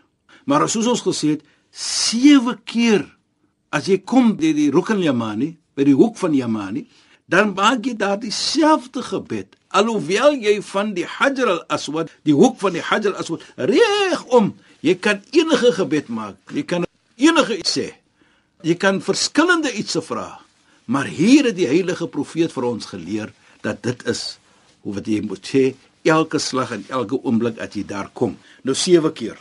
Maar 0.48 0.68
soos 0.68 0.88
ons 0.88 1.04
gesê 1.04 1.34
het, 1.36 1.42
sewe 1.70 2.56
keer 2.64 3.04
as 3.68 3.88
jy 3.88 3.98
kom 4.00 4.32
by 4.36 4.54
die 4.56 4.70
Rukn 4.72 5.02
Yamani, 5.04 5.52
by 5.76 5.84
die 5.84 5.96
hoek 5.96 6.16
van 6.16 6.32
Yamani, 6.32 6.86
dan 7.28 7.52
maak 7.56 7.84
jy 7.84 7.92
daar 8.00 8.16
dieselfde 8.20 9.04
gebed 9.04 9.58
alhoewel 9.68 10.36
jy 10.40 10.58
van 10.64 10.94
die 10.96 11.04
Hajar 11.04 11.50
al-Aswad 11.58 12.12
die 12.24 12.36
hoek 12.36 12.56
van 12.62 12.76
die 12.76 12.84
Hajar 12.84 13.12
al-Aswad 13.12 13.44
reg 13.68 14.24
om 14.32 14.54
jy 14.80 14.94
kan 14.98 15.22
enige 15.32 15.72
gebed 15.78 16.08
maak. 16.08 16.36
Jy 16.54 16.62
kan 16.62 16.84
enige 17.16 17.58
iets 17.58 17.78
sê. 17.78 17.88
Jy 18.62 18.74
kan 18.74 19.00
verskillende 19.02 19.72
iets 19.72 19.98
vra 20.02 20.38
maar 20.88 21.04
hier 21.04 21.44
het 21.44 21.56
die 21.58 21.68
heilige 21.68 22.08
profeet 22.08 22.52
vir 22.54 22.64
ons 22.64 22.88
geleer 22.88 23.32
dat 23.64 23.82
dit 23.84 24.04
is 24.08 24.38
hoe 24.86 24.94
wat 24.96 25.08
jy 25.10 25.20
moet 25.20 25.44
sê 25.44 25.64
elke 26.08 26.40
slag 26.40 26.72
en 26.78 26.84
elke 26.88 27.18
oomblik 27.20 27.58
as 27.60 27.74
jy 27.76 27.82
daar 27.84 28.08
kom. 28.16 28.38
Nou 28.64 28.72
sewe 28.72 29.12
keer. 29.12 29.36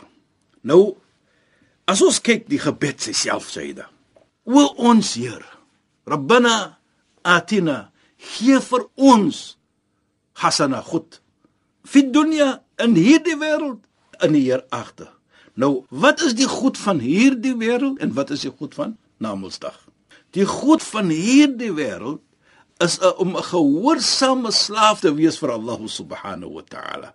Nou 0.60 0.98
as 1.88 2.02
ons 2.04 2.20
kyk 2.20 2.44
die 2.52 2.60
gebed 2.60 3.00
self 3.00 3.48
sê 3.52 3.70
hy 3.70 3.76
da 3.80 3.88
O 4.48 4.64
ons 4.88 5.10
Heer, 5.20 5.42
Rabbana 6.08 6.78
atina 7.20 7.90
gee 8.16 8.56
vir 8.64 8.84
ons 8.96 9.40
hasana 10.40 10.80
goed. 10.80 11.18
Fi 11.84 12.00
dunya 12.08 12.62
in 12.80 12.96
hierdie 12.96 13.36
wêreld 13.36 13.84
in 14.24 14.32
die 14.32 14.46
hereagter. 14.46 15.10
Nou, 15.58 15.82
wat 15.90 16.22
is 16.22 16.36
die 16.38 16.46
goed 16.46 16.78
van 16.78 17.00
hierdie 17.02 17.56
wêreld 17.58 17.98
en 17.98 18.12
wat 18.14 18.30
is 18.30 18.44
die 18.46 18.52
goed 18.54 18.76
van 18.78 18.94
Namedsdag? 19.18 19.74
Die 20.36 20.46
goed 20.46 20.84
van 20.86 21.10
hierdie 21.10 21.72
wêreld 21.74 22.22
is 22.84 23.00
a, 23.02 23.10
om 23.18 23.34
'n 23.34 23.42
gehoorsame 23.42 24.52
slaaf 24.54 25.00
te 25.00 25.10
wees 25.14 25.38
vir 25.38 25.50
Allah 25.50 25.80
subhanahu 25.82 26.52
wa 26.52 26.62
ta'ala. 26.62 27.14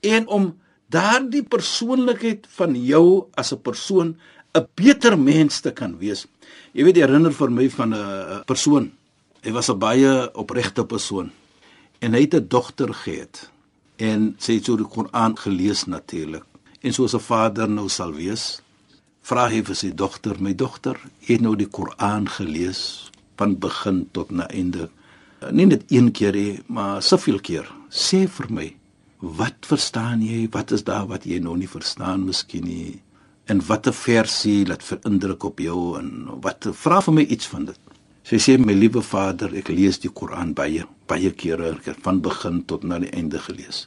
En 0.00 0.26
om 0.26 0.60
daardie 0.86 1.42
persoonlikheid 1.42 2.46
van 2.54 2.76
jou 2.78 3.26
as 3.34 3.52
'n 3.52 3.62
persoon 3.62 4.16
'n 4.54 4.66
beter 4.74 5.18
mens 5.18 5.60
te 5.60 5.72
kan 5.72 5.98
wees. 5.98 6.26
Jy 6.72 6.84
weet, 6.84 6.96
herinner 6.96 7.32
vir 7.32 7.50
my 7.50 7.70
van 7.70 7.94
'n 7.94 8.44
persoon. 8.46 8.92
Hy 9.42 9.50
was 9.50 9.68
'n 9.68 9.78
baie 9.78 10.30
opregte 10.34 10.84
persoon 10.84 11.32
en 11.98 12.12
hy 12.14 12.20
het 12.20 12.34
'n 12.34 12.48
dogter 12.48 12.94
gehad 12.94 13.50
en 13.96 14.34
sy 14.38 14.54
het 14.54 14.64
so 14.64 14.76
die 14.76 14.86
Koran 14.86 15.36
gelees 15.36 15.84
natuurlik. 15.86 16.51
En 16.82 16.92
soos 16.92 17.14
'n 17.14 17.20
vader 17.22 17.68
nou 17.70 17.88
sal 17.88 18.12
wees, 18.12 18.60
vra 19.22 19.48
hy 19.48 19.62
vir 19.62 19.76
sy 19.76 19.90
dogter, 19.94 20.34
"My 20.40 20.54
dogter, 20.54 20.96
jy 21.20 21.34
het 21.34 21.40
nou 21.40 21.56
die 21.56 21.68
Koran 21.68 22.28
gelees 22.28 23.10
van 23.36 23.58
begin 23.58 24.08
tot 24.12 24.30
na 24.30 24.48
einde. 24.48 24.90
Nie 25.50 25.66
net 25.66 25.82
een 25.88 26.10
keer 26.12 26.32
nie, 26.32 26.60
maar 26.66 27.02
soveel 27.02 27.40
keer. 27.40 27.72
Sê 27.90 28.28
vir 28.28 28.46
my, 28.50 28.74
wat 29.18 29.66
verstaan 29.66 30.22
jy? 30.22 30.48
Wat 30.50 30.70
is 30.70 30.84
daar 30.84 31.06
wat 31.06 31.24
jy 31.24 31.38
nog 31.38 31.56
nie 31.56 31.68
verstaan 31.68 32.24
miskien 32.24 32.64
nie? 32.64 33.00
En 33.46 33.66
watter 33.66 33.92
versie 33.92 34.66
laat 34.66 34.82
vir 34.82 34.98
indruk 35.04 35.44
op 35.44 35.58
jou 35.58 35.98
en 35.98 36.40
wat 36.40 36.66
vra 36.72 37.00
vir 37.00 37.14
my 37.14 37.22
iets 37.22 37.46
van 37.46 37.64
dit?" 37.64 37.78
Sy 38.24 38.36
sê 38.36 38.58
my 38.58 38.72
liewe 38.72 39.02
vader, 39.02 39.54
ek 39.54 39.68
lees 39.68 39.98
die 39.98 40.10
Koran 40.10 40.52
baie 40.54 40.86
baie 41.06 41.30
kere, 41.30 41.70
ek 41.70 41.84
het 41.84 41.96
van 42.02 42.20
begin 42.20 42.64
tot 42.64 42.82
na 42.82 42.98
die 42.98 43.10
einde 43.10 43.38
gelees. 43.38 43.86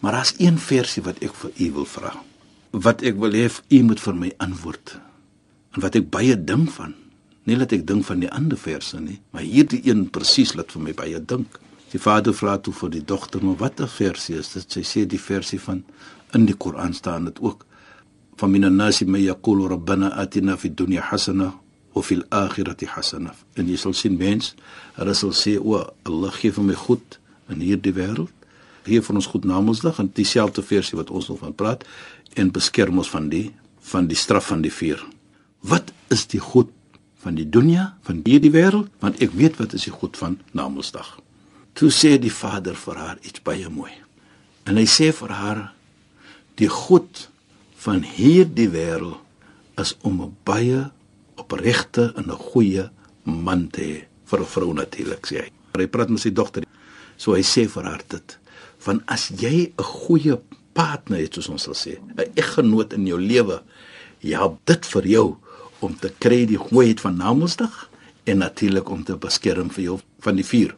Maar 0.00 0.12
daar's 0.12 0.34
een 0.38 0.58
versie 0.58 1.02
wat 1.02 1.22
ek 1.22 1.34
vir 1.34 1.50
u 1.58 1.72
wil 1.72 1.84
vra. 1.84 2.12
Wat 2.70 3.02
ek 3.02 3.16
wil 3.16 3.32
hê 3.32 3.48
u 3.48 3.82
moet 3.82 4.00
vir 4.00 4.16
my 4.16 4.32
antwoord. 4.44 4.98
En 5.76 5.84
wat 5.84 5.96
ek 5.96 6.10
baie 6.12 6.36
dink 6.36 6.70
van. 6.76 6.94
Nie 7.48 7.56
dat 7.56 7.72
ek 7.72 7.86
dink 7.88 8.04
van 8.04 8.20
die 8.20 8.30
ander 8.30 8.60
verse 8.60 8.98
nie, 9.00 9.20
maar 9.32 9.46
hierdie 9.46 9.80
een 9.86 10.08
presies 10.12 10.52
laat 10.56 10.72
vir 10.74 10.82
my 10.84 10.92
baie 10.92 11.20
dink. 11.20 11.60
Die 11.88 12.00
vader 12.00 12.34
vra 12.36 12.58
toe 12.60 12.74
vir 12.76 12.90
die 12.90 13.04
dogter, 13.04 13.40
"Maar 13.44 13.56
watter 13.56 13.88
versie 13.88 14.36
is 14.36 14.52
dit?" 14.52 14.72
Sy 14.72 14.82
sê 14.82 15.06
die 15.06 15.20
versie 15.20 15.60
van 15.60 15.84
in 16.34 16.44
die 16.44 16.54
Koran 16.54 16.92
staan 16.92 17.24
dit 17.24 17.40
ook. 17.40 17.64
"Fa 18.36 18.46
minan 18.46 18.76
nasi 18.76 19.04
may 19.04 19.22
yaqulu 19.22 19.68
rabbana 19.68 20.10
atina 20.10 20.56
fid 20.56 20.76
dunya 20.76 21.00
hasana 21.00 21.54
of 21.94 22.06
fil 22.06 22.22
akhirati 22.30 22.86
hasana. 22.86 23.34
En 23.56 23.68
jy 23.68 23.76
sal 23.76 23.94
sien 23.94 24.16
mens, 24.16 24.54
hulle 24.94 25.14
sal 25.14 25.30
sê 25.30 25.58
o, 25.58 25.80
Allah 26.04 26.32
gee 26.40 26.50
vir 26.50 26.64
my 26.64 26.74
goed 26.74 27.18
in 27.48 27.60
hierdie 27.60 27.92
wêreld. 27.92 28.37
Gee 28.88 29.04
vir 29.04 29.18
ons 29.20 29.28
goed 29.28 29.44
na 29.44 29.60
Mondsdag 29.60 29.98
en 30.00 30.08
dieselfde 30.16 30.62
versie 30.64 30.96
wat 30.96 31.10
ons 31.12 31.28
nog 31.28 31.42
van 31.42 31.54
praat 31.54 31.84
en 32.40 32.52
beskerm 32.54 33.00
ons 33.02 33.10
van 33.12 33.28
die 33.32 33.50
van 33.88 34.08
die 34.08 34.16
straf 34.16 34.50
van 34.50 34.60
die 34.64 34.72
vuur. 34.72 35.00
Wat 35.64 35.92
is 36.12 36.26
die 36.28 36.40
goed 36.40 36.72
van 37.22 37.38
die 37.38 37.46
dunia, 37.48 37.94
van 38.04 38.20
hierdie 38.24 38.52
wêreld? 38.52 38.90
Want 39.00 39.20
ek 39.24 39.32
weet 39.36 39.56
wat 39.60 39.72
is 39.76 39.86
die 39.88 39.94
goed 39.94 40.16
van 40.20 40.36
na 40.52 40.68
Mondsdag. 40.68 41.14
Toe 41.72 41.88
sê 41.94 42.16
die 42.20 42.32
Vader 42.32 42.76
vir 42.76 43.00
haar 43.00 43.20
iets 43.24 43.40
baie 43.44 43.68
mooi. 43.72 43.92
En 44.68 44.76
hy 44.76 44.84
sê 44.88 45.08
vir 45.16 45.32
haar 45.32 45.62
die 46.60 46.68
goed 46.68 47.28
van 47.80 48.04
hierdie 48.04 48.68
wêreld 48.72 49.20
is 49.80 49.94
om 50.02 50.20
'n 50.22 50.36
baie 50.44 50.90
opregte 51.36 52.12
en 52.16 52.28
'n 52.30 52.44
goeie 52.52 52.90
man 53.24 53.68
te 53.68 53.80
hê 53.80 53.98
vir 54.24 54.40
'n 54.40 54.52
vrou 54.54 54.72
natuurlik 54.74 55.26
sê 55.26 55.36
hy. 55.44 55.50
Hy 55.78 55.86
praat 55.86 56.10
met 56.10 56.20
sy 56.20 56.30
dogter. 56.30 56.64
So 57.16 57.32
hy 57.32 57.42
sê 57.42 57.68
vir 57.68 57.84
haar 57.84 58.02
dit 58.08 58.38
van 58.88 59.02
as 59.06 59.28
jy 59.36 59.72
'n 59.76 59.84
goeie 59.84 60.38
partner 60.72 61.20
het 61.20 61.34
soos 61.34 61.48
ons 61.48 61.62
sal 61.62 61.76
sê, 61.76 61.98
'n 61.98 62.32
eggenoot 62.34 62.92
in 62.92 63.06
jou 63.06 63.20
lewe, 63.20 63.62
ja, 64.20 64.48
dit 64.64 64.86
vir 64.86 65.06
jou 65.06 65.36
om 65.80 65.94
te 65.94 66.10
kry 66.18 66.46
die 66.46 66.58
gooiheid 66.58 67.00
van 67.00 67.16
Namedsdag 67.16 67.90
en 68.24 68.38
natuurlik 68.38 68.88
om 68.90 69.04
te 69.04 69.16
beskerm 69.16 69.70
vir 69.70 69.84
jou 69.84 69.98
van 70.20 70.36
die 70.36 70.44
vuur. 70.44 70.74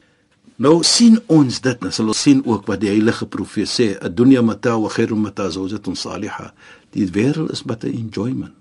Nou 0.56 0.82
sien 0.82 1.20
ons 1.26 1.60
dit, 1.60 1.80
nou 1.80 1.92
sal 1.92 2.06
ons 2.06 2.22
sien 2.22 2.42
ook 2.44 2.66
wat 2.66 2.80
die 2.80 2.90
heilige 2.90 3.26
profeet 3.26 3.68
sê, 3.68 3.98
"Adunya 4.00 4.42
mata 4.42 4.78
wa 4.78 4.88
khairu 4.88 5.16
mata 5.16 5.50
zawjatun 5.50 5.96
salihah." 5.96 6.50
Die 6.92 7.06
wêreld 7.06 7.50
is 7.50 7.62
but 7.62 7.84
'n 7.84 7.94
enjoyment, 7.94 8.52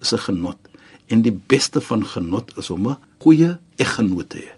is 0.00 0.12
'n 0.12 0.18
genot 0.18 0.58
en 1.08 1.22
die 1.22 1.40
beste 1.46 1.80
van 1.80 2.04
genot 2.06 2.52
is 2.58 2.70
om 2.70 2.88
'n 2.88 2.96
goeie 3.18 3.58
eggenoot 3.76 4.28
te 4.28 4.38
hê. 4.38 4.57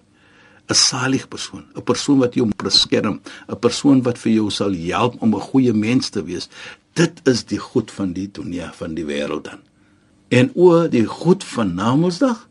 'n 0.71 0.75
Salig 0.75 1.27
persoon, 1.29 1.65
'n 1.75 1.83
persoon 1.83 2.19
wat 2.19 2.35
jou 2.35 2.47
beskerm, 2.57 3.21
'n 3.49 3.59
persoon 3.59 4.03
wat 4.03 4.19
vir 4.19 4.33
jou 4.33 4.51
sal 4.51 4.75
help 4.75 5.15
om 5.23 5.35
'n 5.35 5.49
goeie 5.51 5.73
mens 5.73 6.09
te 6.09 6.23
wees. 6.23 6.49
Dit 6.95 7.21
is 7.25 7.45
die 7.45 7.59
goed 7.59 7.91
van 7.91 8.13
die 8.13 8.29
dunia 8.33 8.73
van 8.73 8.95
die 8.95 9.05
wêreld 9.05 9.45
dan. 9.45 9.61
En 10.29 10.51
o, 10.55 10.89
die 10.89 11.07
goed 11.07 11.45
van 11.45 11.75
Namedsdag 11.75 12.49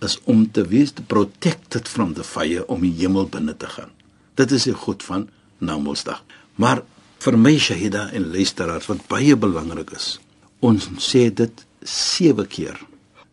is 0.00 0.18
om 0.24 0.50
te 0.50 0.64
wees 0.66 0.92
protected 1.06 1.88
from 1.88 2.14
the 2.14 2.24
fire 2.24 2.66
om 2.66 2.80
die 2.80 2.94
hemel 2.96 3.26
binne 3.26 3.56
te 3.56 3.66
gaan. 3.66 3.90
Dit 4.34 4.50
is 4.50 4.62
die 4.62 4.74
goed 4.74 5.02
van 5.02 5.28
Namedsdag. 5.58 6.24
Maar 6.54 6.82
vir 7.18 7.38
my 7.38 7.58
Shahida 7.58 8.10
en 8.10 8.30
luisteraars 8.30 8.86
wat 8.86 9.06
baie 9.08 9.36
belangrik 9.36 9.90
is, 9.90 10.20
ons 10.60 10.88
sê 10.98 11.34
dit 11.34 11.66
7 11.82 12.46
keer 12.46 12.78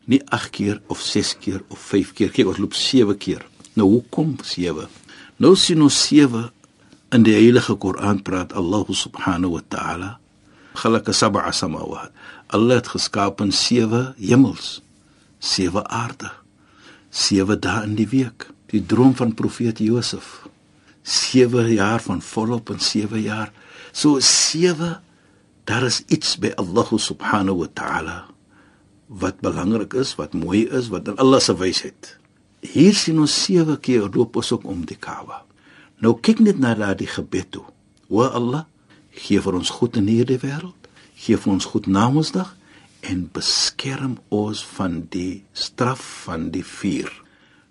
nie 0.06 0.22
8 0.30 0.50
keer 0.50 0.82
of 0.88 1.02
6 1.02 1.38
keer 1.42 1.64
of 1.68 1.80
5 1.80 2.14
keer 2.14 2.32
kyk 2.32 2.48
ons 2.48 2.62
loop 2.62 2.74
7 2.74 3.18
keer 3.18 3.46
nou 3.76 3.88
hoekom 3.98 4.36
7 4.44 4.90
nou 5.38 5.56
sien 5.60 5.82
ons 5.82 6.04
7 6.08 6.50
in 7.16 7.24
die 7.24 7.36
heilige 7.38 7.76
Koran 7.80 8.22
praat 8.26 8.56
Allah 8.58 8.86
subhanahu 8.90 9.56
wa 9.60 9.64
ta'ala 9.70 10.12
khalaqa 10.76 11.16
sab'a 11.16 11.52
samawat. 11.56 12.12
Allah 12.52 12.82
het 12.82 12.92
geskaap 12.92 13.42
7 13.42 14.16
hemels 14.20 14.82
7 15.40 15.86
aarde 15.90 16.32
7 17.10 17.60
dae 17.60 17.84
in 17.88 17.96
die 17.96 18.08
week. 18.08 18.50
Die 18.72 18.84
droom 18.84 19.16
van 19.16 19.34
profeet 19.34 19.80
Josef 19.80 20.48
7 21.04 21.72
jaar 21.72 22.02
van 22.02 22.22
volop 22.22 22.70
en 22.70 22.80
7 22.80 23.22
jaar. 23.22 23.52
So 23.92 24.20
7 24.20 25.00
daar 25.66 25.84
is 25.84 26.04
iets 26.08 26.38
by 26.38 26.52
Allah 26.58 26.90
subhanahu 26.92 27.64
wa 27.64 27.70
ta'ala 27.74 28.18
wat 29.06 29.40
belangrik 29.40 29.94
is, 29.94 30.16
wat 30.18 30.34
mooi 30.34 30.66
is, 30.66 30.90
wat 30.90 31.08
in 31.08 31.18
Allah 31.22 31.40
se 31.40 31.54
wysheid. 31.58 32.18
Hier 32.74 32.96
sien 32.98 33.20
ons 33.22 33.34
sewe 33.46 33.78
keer 33.84 34.08
loop 34.14 34.38
ons 34.40 34.52
ook 34.56 34.66
om 34.70 34.86
die 34.88 34.98
Kaaba. 35.00 35.44
Nou 36.02 36.16
kyk 36.22 36.42
net 36.44 36.60
na 36.60 36.74
daardie 36.78 37.10
gebed 37.10 37.52
toe. 37.56 37.66
O 38.10 38.24
Allah, 38.26 38.66
gee 39.16 39.42
vir 39.42 39.58
ons 39.58 39.72
goed 39.78 39.98
in 40.00 40.10
hierdie 40.12 40.40
wêreld, 40.42 40.90
gee 41.16 41.38
vir 41.40 41.54
ons 41.54 41.68
goed 41.72 41.88
na 41.88 42.08
Mondsdag 42.12 42.52
en 43.06 43.28
beskerm 43.34 44.18
ons 44.34 44.64
van 44.76 45.04
die 45.14 45.44
straf 45.54 46.02
van 46.26 46.50
die 46.54 46.66
vuur. 46.66 47.12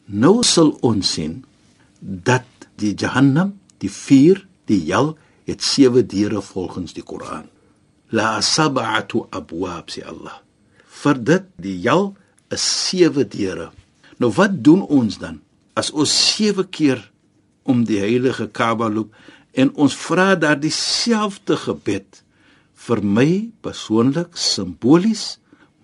Nou 0.07 0.43
sal 0.47 0.73
ons 0.87 1.17
sien 1.17 1.43
dat 2.01 2.47
die 2.81 2.95
Jahannam, 2.95 3.55
die 3.83 3.93
vuur, 3.93 4.45
die 4.71 4.81
hel 4.87 5.15
het 5.49 5.63
sewe 5.63 6.05
deure 6.07 6.41
volgens 6.43 6.97
die 6.97 7.05
Koran. 7.05 7.51
La 8.15 8.39
sab'atu 8.41 9.27
abwab 9.35 9.93
si 9.93 10.03
Allah 10.07 10.45
vir 11.05 11.21
dit 11.31 11.49
die 11.67 11.79
hel 11.85 12.13
is 12.55 12.65
sewe 12.65 13.25
deure. 13.29 13.71
Nou 14.25 14.33
wat 14.33 14.55
doen 14.65 14.81
ons 14.89 15.19
dan 15.21 15.43
as 15.77 15.91
ons 15.93 16.09
sewe 16.09 16.65
keer 16.65 17.01
om 17.69 17.83
die 17.85 17.99
heilige 18.01 18.47
Kaaba 18.49 18.87
loop 18.89 19.13
en 19.53 19.69
ons 19.77 19.93
vra 20.01 20.33
daar 20.41 20.57
dieselfde 20.57 21.59
gebed 21.61 22.23
vir 22.87 23.03
my 23.05 23.29
persoonlik 23.61 24.39
simbolies 24.41 25.27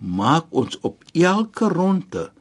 maak 0.01 0.49
ons 0.57 0.79
op 0.81 1.05
elke 1.13 1.69
ronde 1.69 2.31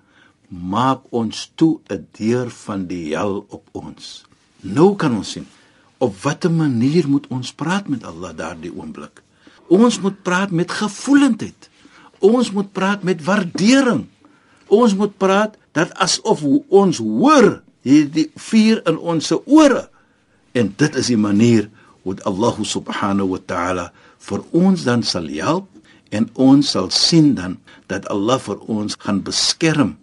maak 0.48 1.04
ons 1.12 1.50
toe 1.54 1.84
'n 1.92 2.08
deur 2.16 2.48
van 2.48 2.88
die 2.88 3.12
hel 3.12 3.44
op 3.52 3.68
ons. 3.72 4.24
Nou 4.64 4.96
kan 4.96 5.12
ons 5.20 5.30
sien 5.36 5.46
op 5.98 6.16
watter 6.24 6.50
manier 6.50 7.08
moet 7.08 7.26
ons 7.28 7.52
praat 7.52 7.88
met 7.88 8.04
Allah 8.04 8.32
daardie 8.36 8.72
oomblik. 8.72 9.22
Ons 9.68 10.00
moet 10.00 10.22
praat 10.22 10.50
met 10.50 10.70
gevoelendheid. 10.70 11.70
Ons 12.18 12.50
moet 12.50 12.72
praat 12.72 13.02
met 13.02 13.24
waardering. 13.24 14.06
Ons 14.66 14.94
moet 14.94 15.16
praat 15.18 15.59
dat 15.76 15.92
asof 16.02 16.42
ons 16.68 16.98
hoor 16.98 17.60
hierdie 17.86 18.30
vuur 18.34 18.82
in 18.88 18.98
ons 18.98 19.32
ore. 19.44 19.88
En 20.52 20.72
dit 20.76 20.96
is 20.98 21.10
die 21.12 21.20
manier 21.20 21.68
hoe 22.02 22.16
Allah 22.28 22.56
subhanahu 22.64 23.36
wa 23.36 23.40
ta'ala 23.46 23.86
vir 24.18 24.42
ons 24.56 24.84
dan 24.84 25.04
sal 25.06 25.28
help 25.28 25.68
en 26.10 26.26
ons 26.34 26.70
sal 26.74 26.90
sien 26.90 27.34
dan 27.38 27.58
dat 27.90 28.08
Allah 28.10 28.40
vir 28.42 28.58
ons 28.66 28.98
gaan 28.98 29.22
beskerm 29.22 29.96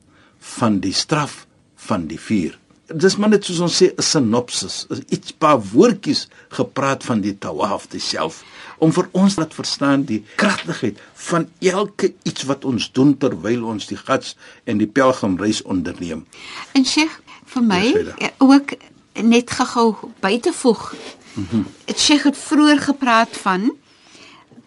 van 0.57 0.79
die 0.83 0.95
straf 0.95 1.45
van 1.75 2.07
die 2.07 2.19
vuur. 2.19 2.55
Dis 2.87 3.17
maar 3.17 3.29
net 3.29 3.45
soos 3.45 3.59
ons 3.59 3.77
sê 3.81 3.91
'n 3.91 4.01
sinopsis, 4.01 4.85
iets 5.09 5.31
paar 5.31 5.59
woordjies 5.59 6.27
gepraat 6.49 7.03
van 7.03 7.21
die 7.21 7.37
tawaf 7.37 7.87
self 7.97 8.43
om 8.77 8.91
vir 8.91 9.09
ons 9.11 9.35
laat 9.35 9.53
verstaan 9.53 10.03
die 10.03 10.23
kragtigheid 10.35 10.99
van 11.13 11.49
elke 11.59 12.13
iets 12.23 12.43
wat 12.43 12.65
ons 12.65 12.91
doen 12.91 13.17
terwyl 13.17 13.65
ons 13.65 13.87
die 13.87 13.97
gats 13.97 14.35
en 14.63 14.77
die 14.77 14.87
pelgrimreis 14.87 15.61
onderneem. 15.61 16.25
En 16.73 16.85
Sheikh, 16.85 17.19
vir 17.45 17.63
my 17.63 18.13
ja, 18.17 18.31
ook 18.37 18.73
net 19.13 19.51
gehou 19.51 19.95
by 20.21 20.39
te 20.39 20.53
voeg. 20.53 20.93
Mm 21.35 21.65
Sheikh 21.95 22.23
het 22.23 22.37
vroeër 22.37 22.79
gepraat 22.79 23.37
van 23.37 23.71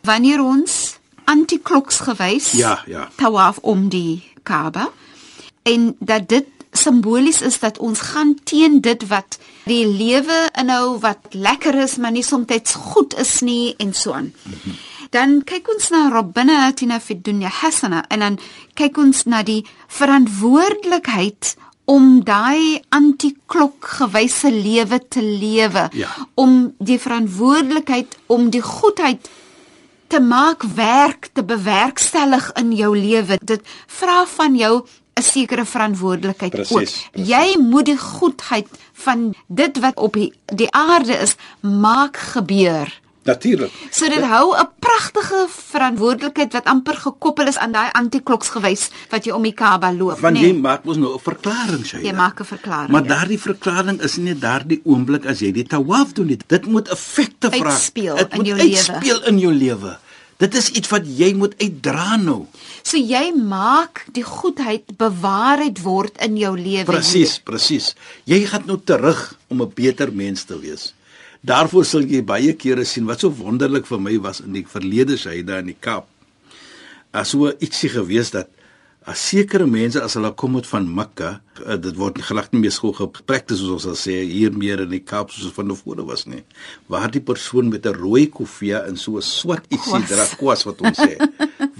wanneer 0.02 0.42
ons 0.42 0.98
antikloks 1.24 2.00
gewys 2.00 2.52
ja, 2.52 2.82
ja. 2.86 3.08
tawaf 3.14 3.58
om 3.58 3.88
die 3.88 4.32
Kaaba 4.42 4.90
en 5.62 5.94
dat 5.98 6.28
dit 6.28 6.46
simbolies 6.72 7.42
is 7.42 7.58
dat 7.58 7.78
ons 7.78 8.00
gaan 8.12 8.34
teen 8.44 8.80
dit 8.80 9.06
wat 9.08 9.38
die 9.64 9.86
lewe 9.86 10.48
inhou 10.60 10.98
wat 11.02 11.34
lekker 11.34 11.74
is 11.82 11.96
maar 11.96 12.14
nie 12.14 12.24
soms 12.26 12.74
goed 12.74 13.16
is 13.18 13.40
nie 13.40 13.74
en 13.78 13.94
so 13.94 14.12
aan. 14.12 14.32
Dan 15.10 15.40
kyk 15.42 15.68
ons 15.74 15.90
na 15.90 16.08
Rabbana 16.08 16.66
atina 16.68 17.00
fid 17.00 17.24
dunya 17.24 17.50
hasana 17.50 18.04
en 18.08 18.20
dan 18.20 18.38
kyk 18.74 18.98
ons 18.98 19.24
na 19.26 19.42
die 19.42 19.64
verantwoordelikheid 19.88 21.56
om 21.90 22.20
daai 22.24 22.82
antiklok 22.94 23.88
gewyse 23.98 24.50
lewe 24.54 25.00
te 25.08 25.22
lewe 25.22 25.88
ja. 25.92 26.08
om 26.34 26.74
die 26.78 26.98
verantwoordelikheid 27.02 28.14
om 28.30 28.50
die 28.54 28.62
goedheid 28.62 29.30
te 30.10 30.20
maak 30.22 30.62
werk 30.74 31.30
te 31.34 31.42
bewerkstellig 31.42 32.52
in 32.62 32.72
jou 32.78 32.92
lewe 32.94 33.38
dit 33.42 33.74
vra 33.98 34.22
van 34.36 34.56
jou 34.58 34.74
'n 35.20 35.28
sekere 35.28 35.64
verantwoordelikheid 35.64 36.52
precies, 36.52 36.72
ook. 36.72 37.12
Precies. 37.12 37.28
Jy 37.28 37.58
moet 37.60 37.84
die 37.84 37.98
goedheid 37.98 38.68
van 39.04 39.34
dit 39.46 39.78
wat 39.84 39.96
op 39.96 40.16
die, 40.16 40.32
die 40.54 40.70
aarde 40.72 41.20
is 41.20 41.36
maak 41.60 42.16
gebeur. 42.16 42.88
Natuurlik. 43.22 43.72
So 43.92 44.08
dit 44.08 44.24
hou 44.24 44.56
'n 44.56 44.68
pragtige 44.78 45.46
verantwoordelikheid 45.48 46.52
wat 46.52 46.64
amper 46.64 46.96
gekoppel 46.96 47.46
is 47.46 47.58
aan 47.58 47.72
daai 47.72 47.90
antikloks 47.92 48.48
gewys 48.48 48.88
wat 49.10 49.24
jy 49.24 49.32
om 49.32 49.42
die 49.42 49.52
Kaaba 49.52 49.92
loop, 49.92 50.20
Want 50.20 50.34
nee. 50.34 50.46
jy 50.46 50.60
maak 50.60 50.84
mos 50.84 50.96
nou 50.96 51.14
'n 51.14 51.20
verklaring, 51.20 51.86
sy. 51.86 52.00
Jy 52.00 52.12
maak 52.12 52.40
'n 52.40 52.44
verklaring. 52.44 52.90
Maar 52.90 53.02
ja. 53.02 53.08
daardie 53.08 53.40
verklaring 53.40 54.00
is 54.00 54.16
nie 54.16 54.38
daardie 54.38 54.80
oomblik 54.84 55.26
as 55.26 55.38
jy 55.40 55.52
die 55.52 55.66
tawaf 55.66 56.12
doen 56.12 56.26
nie. 56.26 56.38
Dit 56.46 56.66
moet 56.66 56.88
effekte 56.88 57.50
vra. 57.50 57.76
Dit 58.16 58.34
moet 58.34 58.50
uitspeel 58.50 59.24
in 59.24 59.38
jou 59.38 59.52
lewe. 59.52 59.98
Dit 60.40 60.54
is 60.56 60.70
iets 60.72 60.88
wat 60.88 61.04
jy 61.04 61.34
moet 61.36 61.52
uitdra 61.60 62.16
nou. 62.20 62.46
So 62.82 62.96
jy 62.96 63.26
maak 63.36 64.06
die 64.16 64.24
goedheid 64.24 64.94
bewaarheid 65.00 65.82
word 65.84 66.16
in 66.24 66.38
jou 66.40 66.54
lewe. 66.56 66.86
Presies, 66.88 67.36
presies. 67.44 67.92
Jy 68.24 68.46
gaan 68.48 68.64
nou 68.70 68.78
terug 68.80 69.20
om 69.52 69.60
'n 69.62 69.72
beter 69.74 70.12
mens 70.12 70.44
te 70.44 70.56
wees. 70.58 70.94
Daarvoor 71.40 71.84
sal 71.84 72.04
jy 72.04 72.22
baie 72.24 72.52
kere 72.52 72.84
sien 72.84 73.04
wat 73.04 73.20
so 73.20 73.30
wonderlik 73.32 73.86
vir 73.86 74.00
my 74.00 74.18
was 74.20 74.40
in 74.40 74.52
die 74.52 74.64
verlede 74.64 75.16
sy 75.16 75.42
daar 75.42 75.60
in 75.60 75.72
die 75.72 75.80
Kaap. 75.80 76.06
As 77.12 77.30
so 77.30 77.52
ietsie 77.60 77.88
gewees 77.88 78.30
dat 78.30 78.48
as 79.10 79.22
sekere 79.30 79.66
mense 79.66 79.98
as 79.98 80.14
hulle 80.14 80.30
kom 80.38 80.54
uit 80.58 80.66
van 80.70 80.84
Mekka, 80.94 81.30
uh, 81.64 81.76
dit 81.82 81.96
word 81.98 82.20
gelag 82.22 82.50
nie 82.52 82.60
meer 82.62 82.74
skool 82.74 82.92
geprek 82.94 83.48
soos 83.50 83.72
ons 83.74 83.86
sal 83.88 83.96
sê 83.98 84.20
hier 84.28 84.54
meer 84.54 84.84
in 84.84 84.92
die 84.92 85.02
Kaap 85.02 85.32
soos 85.34 85.50
van 85.56 85.72
tevore 85.72 86.04
was 86.06 86.26
nie. 86.30 86.42
Waar 86.92 87.10
die 87.10 87.22
persoon 87.30 87.72
met 87.72 87.86
'n 87.86 87.96
rooi 87.96 88.28
koffie 88.30 88.74
en 88.76 88.96
so 88.96 89.18
'n 89.18 89.22
swart 89.22 89.66
ietsie 89.70 90.02
dra 90.06 90.26
kwas 90.38 90.64
wat 90.68 90.80
ons 90.80 90.98
sê. 90.98 91.16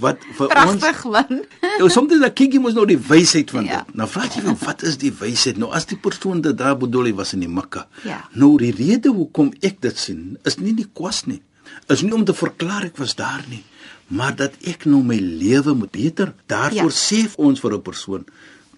Wat 0.03 0.19
vir 0.37 0.47
Prachtig, 0.47 1.05
ons 1.05 1.13
man. 1.13 1.45
Nou 1.79 1.89
soms 1.89 2.19
dan 2.19 2.33
kyk 2.33 2.53
jy 2.53 2.59
mos 2.59 2.73
nou 2.73 2.85
die 2.85 2.99
wysheid 2.99 3.51
van 3.51 3.65
ja. 3.65 3.83
dit. 3.85 3.95
Nou 3.95 4.07
vra 4.09 4.27
jy 4.27 4.41
wat 4.65 4.83
is 4.83 4.97
die 4.97 5.11
wysheid? 5.11 5.57
Nou 5.57 5.71
as 5.71 5.85
die 5.85 5.97
persoon 5.97 6.41
dit 6.41 6.57
dra 6.57 6.75
bedoel 6.75 7.05
hy 7.05 7.13
was 7.13 7.33
in 7.33 7.39
die 7.39 7.53
Mekka. 7.59 7.87
Ja. 8.03 8.27
Nou 8.33 8.57
die 8.57 8.71
rede 8.71 9.09
hoekom 9.09 9.53
ek 9.61 9.81
dit 9.81 9.97
sien 9.97 10.37
is 10.43 10.57
nie 10.57 10.73
die 10.73 10.89
kwas 10.93 11.25
nie. 11.25 11.41
Is 11.87 12.01
nie 12.01 12.13
om 12.13 12.25
te 12.25 12.33
verklaar 12.33 12.83
ek 12.85 12.97
was 12.97 13.15
daar 13.15 13.45
nie 13.47 13.63
maar 14.11 14.35
dat 14.35 14.55
ek 14.67 14.85
nou 14.91 15.01
my 15.07 15.17
lewe 15.19 15.73
moet 15.73 15.91
beter. 15.91 16.33
Daarvoor 16.51 16.91
ja. 16.91 16.99
sê 16.99 17.23
ons 17.35 17.59
vir 17.63 17.73
'n 17.73 17.81
persoon, 17.81 18.25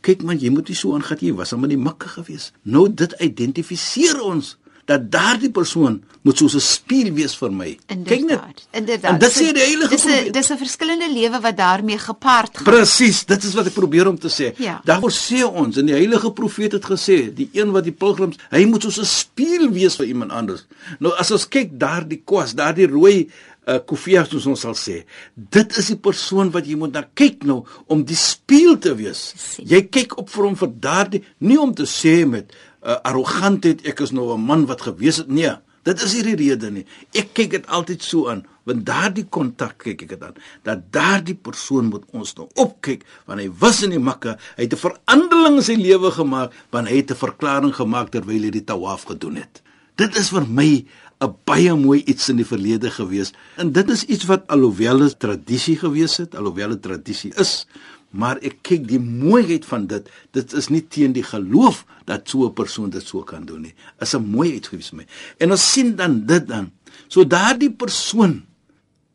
kyk 0.02 0.24
man, 0.24 0.40
jy 0.40 0.50
moet 0.50 0.68
nie 0.68 0.78
so 0.78 0.94
aangaan 0.94 1.18
jy 1.22 1.34
was 1.34 1.54
aan 1.54 1.68
die 1.68 1.78
mikke 1.78 2.08
gewees. 2.08 2.52
Nou 2.64 2.86
dit 2.94 3.16
identifiseer 3.20 4.22
ons 4.22 4.58
dat 4.86 5.12
daardie 5.12 5.52
persoon 5.52 6.02
moet 6.22 6.38
soos 6.38 6.56
'n 6.56 6.60
spieël 6.60 7.14
wees 7.14 7.36
vir 7.36 7.52
my. 7.52 7.78
Kyk 7.88 8.26
net. 8.26 8.68
Inderdaad. 8.72 9.12
En 9.12 9.20
dit 9.20 9.32
sê 9.32 9.52
die 9.52 9.64
heilige 9.64 9.90
Dis 9.90 10.06
'n 10.06 10.32
dis 10.32 10.50
'n 10.52 10.58
verskillende 10.58 11.12
lewe 11.12 11.40
wat 11.40 11.58
daarmee 11.58 11.98
gepaard 11.98 12.58
gaan. 12.58 12.64
Presies, 12.64 13.26
dit 13.26 13.44
is 13.44 13.54
wat 13.54 13.66
ek 13.66 13.74
probeer 13.74 14.08
om 14.08 14.20
te 14.20 14.30
sê. 14.30 14.58
Ja. 14.58 14.82
Daarvoor 14.84 15.12
sê 15.12 15.44
ons 15.44 15.78
en 15.78 15.86
die 15.86 15.96
heilige 15.96 16.32
profeet 16.32 16.72
het 16.72 16.86
gesê, 16.86 17.34
die 17.34 17.50
een 17.54 17.72
wat 17.72 17.84
die 17.84 17.92
pilgrims, 17.92 18.36
hy 18.50 18.66
moet 18.66 18.82
soos 18.82 19.00
'n 19.00 19.06
spieël 19.06 19.72
wees 19.72 19.96
vir 19.96 20.06
iemand 20.06 20.32
anders. 20.32 20.66
Nou 21.00 21.14
as 21.18 21.32
ons 21.32 21.48
kyk 21.48 21.80
daardie 21.80 22.22
kwas, 22.26 22.54
daardie 22.54 22.88
rooi 22.88 23.30
uh, 23.68 23.80
Kofia 23.88 24.24
soos 24.26 24.48
ons 24.50 24.64
sal 24.66 24.76
sê. 24.78 25.04
Dit 25.36 25.78
is 25.78 25.92
die 25.94 26.00
persoon 26.00 26.52
wat 26.54 26.68
jy 26.68 26.78
moet 26.80 26.94
na 26.96 27.04
kyk 27.16 27.44
nou 27.50 27.64
om 27.92 28.04
die 28.08 28.18
spieël 28.20 28.78
te 28.84 28.96
wees. 29.00 29.34
Jy 29.60 29.86
kyk 29.90 30.18
op 30.22 30.32
vir 30.34 30.48
hom 30.50 30.58
vir 30.60 30.72
daardie 30.84 31.24
nie 31.40 31.60
om 31.60 31.74
te 31.76 31.88
sê 31.90 32.24
met 32.30 32.54
uh, 32.54 33.00
arrogantheid 33.04 33.86
ek 33.88 34.04
is 34.06 34.12
nou 34.12 34.34
'n 34.34 34.42
man 34.42 34.66
wat 34.66 34.82
gewees 34.82 35.18
het 35.24 35.30
nie. 35.30 35.52
Dit 35.84 36.00
is 36.00 36.14
nie 36.16 36.24
die 36.24 36.36
rede 36.40 36.72
nie. 36.72 36.86
Ek 37.12 37.34
kyk 37.36 37.52
dit 37.52 37.66
altyd 37.68 38.04
so 38.04 38.30
aan, 38.32 38.46
want 38.64 38.86
daardie 38.88 39.26
kontak 39.28 39.76
kyk 39.84 40.06
ek 40.06 40.14
dit 40.16 40.24
aan. 40.24 40.38
Dat 40.64 40.86
daardie 40.96 41.36
persoon 41.36 41.90
moet 41.92 42.06
ons 42.16 42.32
nou 42.38 42.48
opkyk 42.56 43.04
want 43.28 43.42
hy 43.44 43.50
was 43.60 43.84
in 43.84 43.92
die 43.92 44.00
makke, 44.00 44.38
hy 44.56 44.64
het 44.64 44.74
'n 44.74 44.80
verandering 44.80 45.58
in 45.58 45.64
sy 45.64 45.76
lewe 45.76 46.12
gemaak, 46.12 46.52
want 46.72 46.88
hy 46.88 46.96
het 47.04 47.12
'n 47.12 47.16
verklaring 47.16 47.76
gemaak 47.76 48.12
terwyl 48.12 48.44
hy 48.44 48.52
die 48.52 48.64
tawaf 48.64 49.04
gedoen 49.04 49.36
het. 49.36 49.62
Dit 49.96 50.16
is 50.18 50.30
vir 50.34 50.48
my 50.48 50.86
'n 51.24 51.36
baie 51.48 51.74
mooi 51.76 52.04
iets 52.04 52.30
in 52.30 52.38
die 52.42 52.48
verlede 52.48 52.92
gewees. 52.92 53.34
En 53.56 53.72
dit 53.72 53.90
is 53.90 54.04
iets 54.04 54.26
wat 54.26 54.48
alhoewel 54.48 55.04
'n 55.04 55.18
tradisie 55.18 55.78
gewees 55.78 56.18
het, 56.18 56.36
alhoewel 56.36 56.72
'n 56.72 56.80
tradisie 56.80 57.34
is, 57.36 57.66
maar 58.10 58.38
ek 58.42 58.62
kyk 58.62 58.88
die 58.88 59.00
mooiheid 59.00 59.66
van 59.66 59.88
dit. 59.88 60.10
Dit 60.32 60.54
is 60.54 60.68
nie 60.70 60.88
teen 60.88 61.14
die 61.14 61.24
geloof 61.24 61.86
dat 62.06 62.30
so 62.30 62.46
'n 62.46 62.54
persoon 62.54 62.90
dit 62.90 63.06
so 63.08 63.24
kan 63.24 63.46
doen 63.46 63.62
nie. 63.62 63.74
Is 64.00 64.14
'n 64.14 64.26
mooi 64.26 64.54
iets 64.54 64.68
gewees 64.68 64.90
vir 64.90 64.98
my. 64.98 65.08
En 65.38 65.52
ons 65.52 65.72
sien 65.72 65.96
dan 65.96 66.26
dit 66.26 66.48
dan. 66.48 66.72
So 67.08 67.26
daardie 67.26 67.72
persoon 67.72 68.46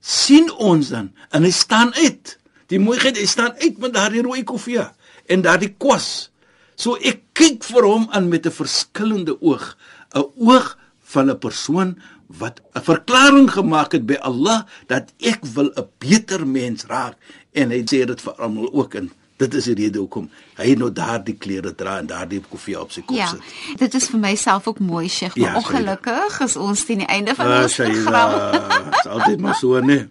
sien 0.01 0.53
ons 0.53 0.89
dan 0.89 1.13
en 1.31 1.43
hy 1.43 1.51
staan 1.51 1.95
uit. 1.95 2.39
Die 2.67 2.79
mooiheid, 2.79 3.17
hy 3.17 3.27
staan 3.27 3.53
uit 3.59 3.79
met 3.79 3.93
daardie 3.93 4.23
rooi 4.23 4.45
koffie 4.45 4.79
en 5.27 5.43
daardie 5.43 5.75
kwas. 5.79 6.31
So 6.77 6.95
ek 6.95 7.23
kyk 7.33 7.65
vir 7.65 7.83
hom 7.85 8.09
aan 8.11 8.29
met 8.29 8.47
'n 8.47 8.51
verskillende 8.51 9.41
oog, 9.41 9.77
'n 10.15 10.25
oog 10.37 10.78
van 11.13 11.31
'n 11.31 11.39
persoon 11.39 11.99
wat 12.27 12.61
'n 12.75 12.83
verklaring 12.83 13.51
gemaak 13.51 13.93
het 13.93 14.07
by 14.07 14.19
Allah 14.21 14.65
dat 14.87 15.13
ek 15.19 15.45
wil 15.55 15.73
'n 15.75 15.89
beter 15.99 16.47
mens 16.47 16.85
raak 16.85 17.17
en 17.53 17.71
hy 17.71 17.81
sê 17.81 18.05
dit 18.05 18.21
vir 18.21 18.35
almal 18.39 18.73
ook 18.73 18.95
in 18.95 19.11
dit 19.39 19.55
is 19.55 19.65
die 19.65 19.75
rede 19.75 19.99
hoekom 19.99 20.31
hy 20.59 20.75
nou 20.75 20.91
daardie 20.93 21.37
klere 21.39 21.75
dra 21.75 21.99
en 21.99 22.07
daardie 22.07 22.41
koffie 22.51 22.81
op 22.81 22.91
sy 22.93 23.03
kop 23.07 23.17
ja, 23.17 23.27
sit. 23.27 23.41
Ja. 23.41 23.77
Dit 23.85 23.95
is 23.95 24.09
vir 24.09 24.21
myself 24.21 24.67
ook 24.67 24.79
mooi, 24.79 25.09
Sheikh, 25.09 25.37
maar 25.37 25.51
ja, 25.51 25.57
ongelukkig 25.57 26.41
is 26.41 26.57
ons 26.57 26.85
teen 26.85 26.99
die 26.99 27.07
einde 27.07 27.35
van 27.35 27.49
ja, 27.49 27.63
ons 27.63 27.75
program. 27.75 28.31
Dit 28.53 28.99
is 28.99 29.11
altyd 29.11 29.41
maar 29.41 29.55
so, 29.55 29.81
nee 29.81 30.09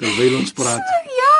terwyl 0.00 0.38
ons 0.40 0.52
praat. 0.56 0.84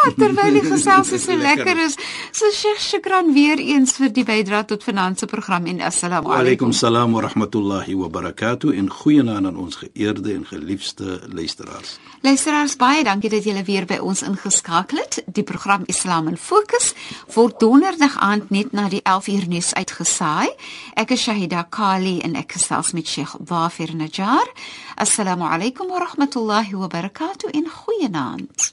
Ja, 0.07 0.13
terwyl 0.15 0.55
die 0.55 0.63
gesels 0.73 1.11
so 1.23 1.35
lekker 1.37 1.79
is. 1.83 1.97
So 2.33 2.51
Sheikh 2.55 2.81
Shukran 2.81 3.33
weer 3.35 3.59
eens 3.59 3.97
vir 3.99 4.13
die 4.15 4.25
bydra 4.27 4.63
tot 4.69 4.85
finansie 4.87 5.27
program 5.27 5.67
en 5.67 5.81
assalamu 5.83 6.31
alaykum. 6.31 6.43
Alaykum 6.45 6.73
salaam 6.73 7.17
wa 7.17 7.25
rahmatullahi 7.27 7.97
wa 7.99 8.09
barakatuh 8.09 8.77
en 8.79 8.91
goeienaand 8.91 9.51
aan 9.51 9.57
ons 9.57 9.81
geëerde 9.83 10.33
en 10.35 10.47
geliefde 10.47 11.21
luisteraars. 11.33 11.97
Luisteraars, 12.23 12.77
baie 12.77 13.03
dankie 13.05 13.31
dat 13.31 13.45
julle 13.45 13.65
weer 13.67 13.87
by 13.87 13.99
ons 14.03 14.23
ingeskakel 14.23 15.03
het. 15.03 15.21
Die 15.27 15.45
program 15.47 15.83
Islam 15.91 16.31
in 16.31 16.39
Fokus 16.39 16.93
word 17.35 17.59
donderdag 17.61 18.17
aand 18.23 18.51
net 18.55 18.73
na 18.73 18.89
die 18.93 19.03
11 19.03 19.29
uur 19.35 19.49
nuus 19.51 19.75
uitgesaai. 19.75 20.55
Ek 20.95 21.11
is 21.17 21.27
Shahida 21.27 21.67
Kali 21.71 22.21
en 22.23 22.39
ek 22.39 22.55
gesels 22.61 22.95
met 22.95 23.11
Sheikh 23.11 23.35
Wafir 23.51 23.95
Najjar. 23.97 24.55
Assalamu 24.95 25.51
alaykum 25.51 25.91
wa 25.91 26.07
rahmatullahi 26.07 26.79
wa 26.79 26.87
barakatuh 26.87 27.51
en 27.51 27.71
goeienaand. 27.83 28.73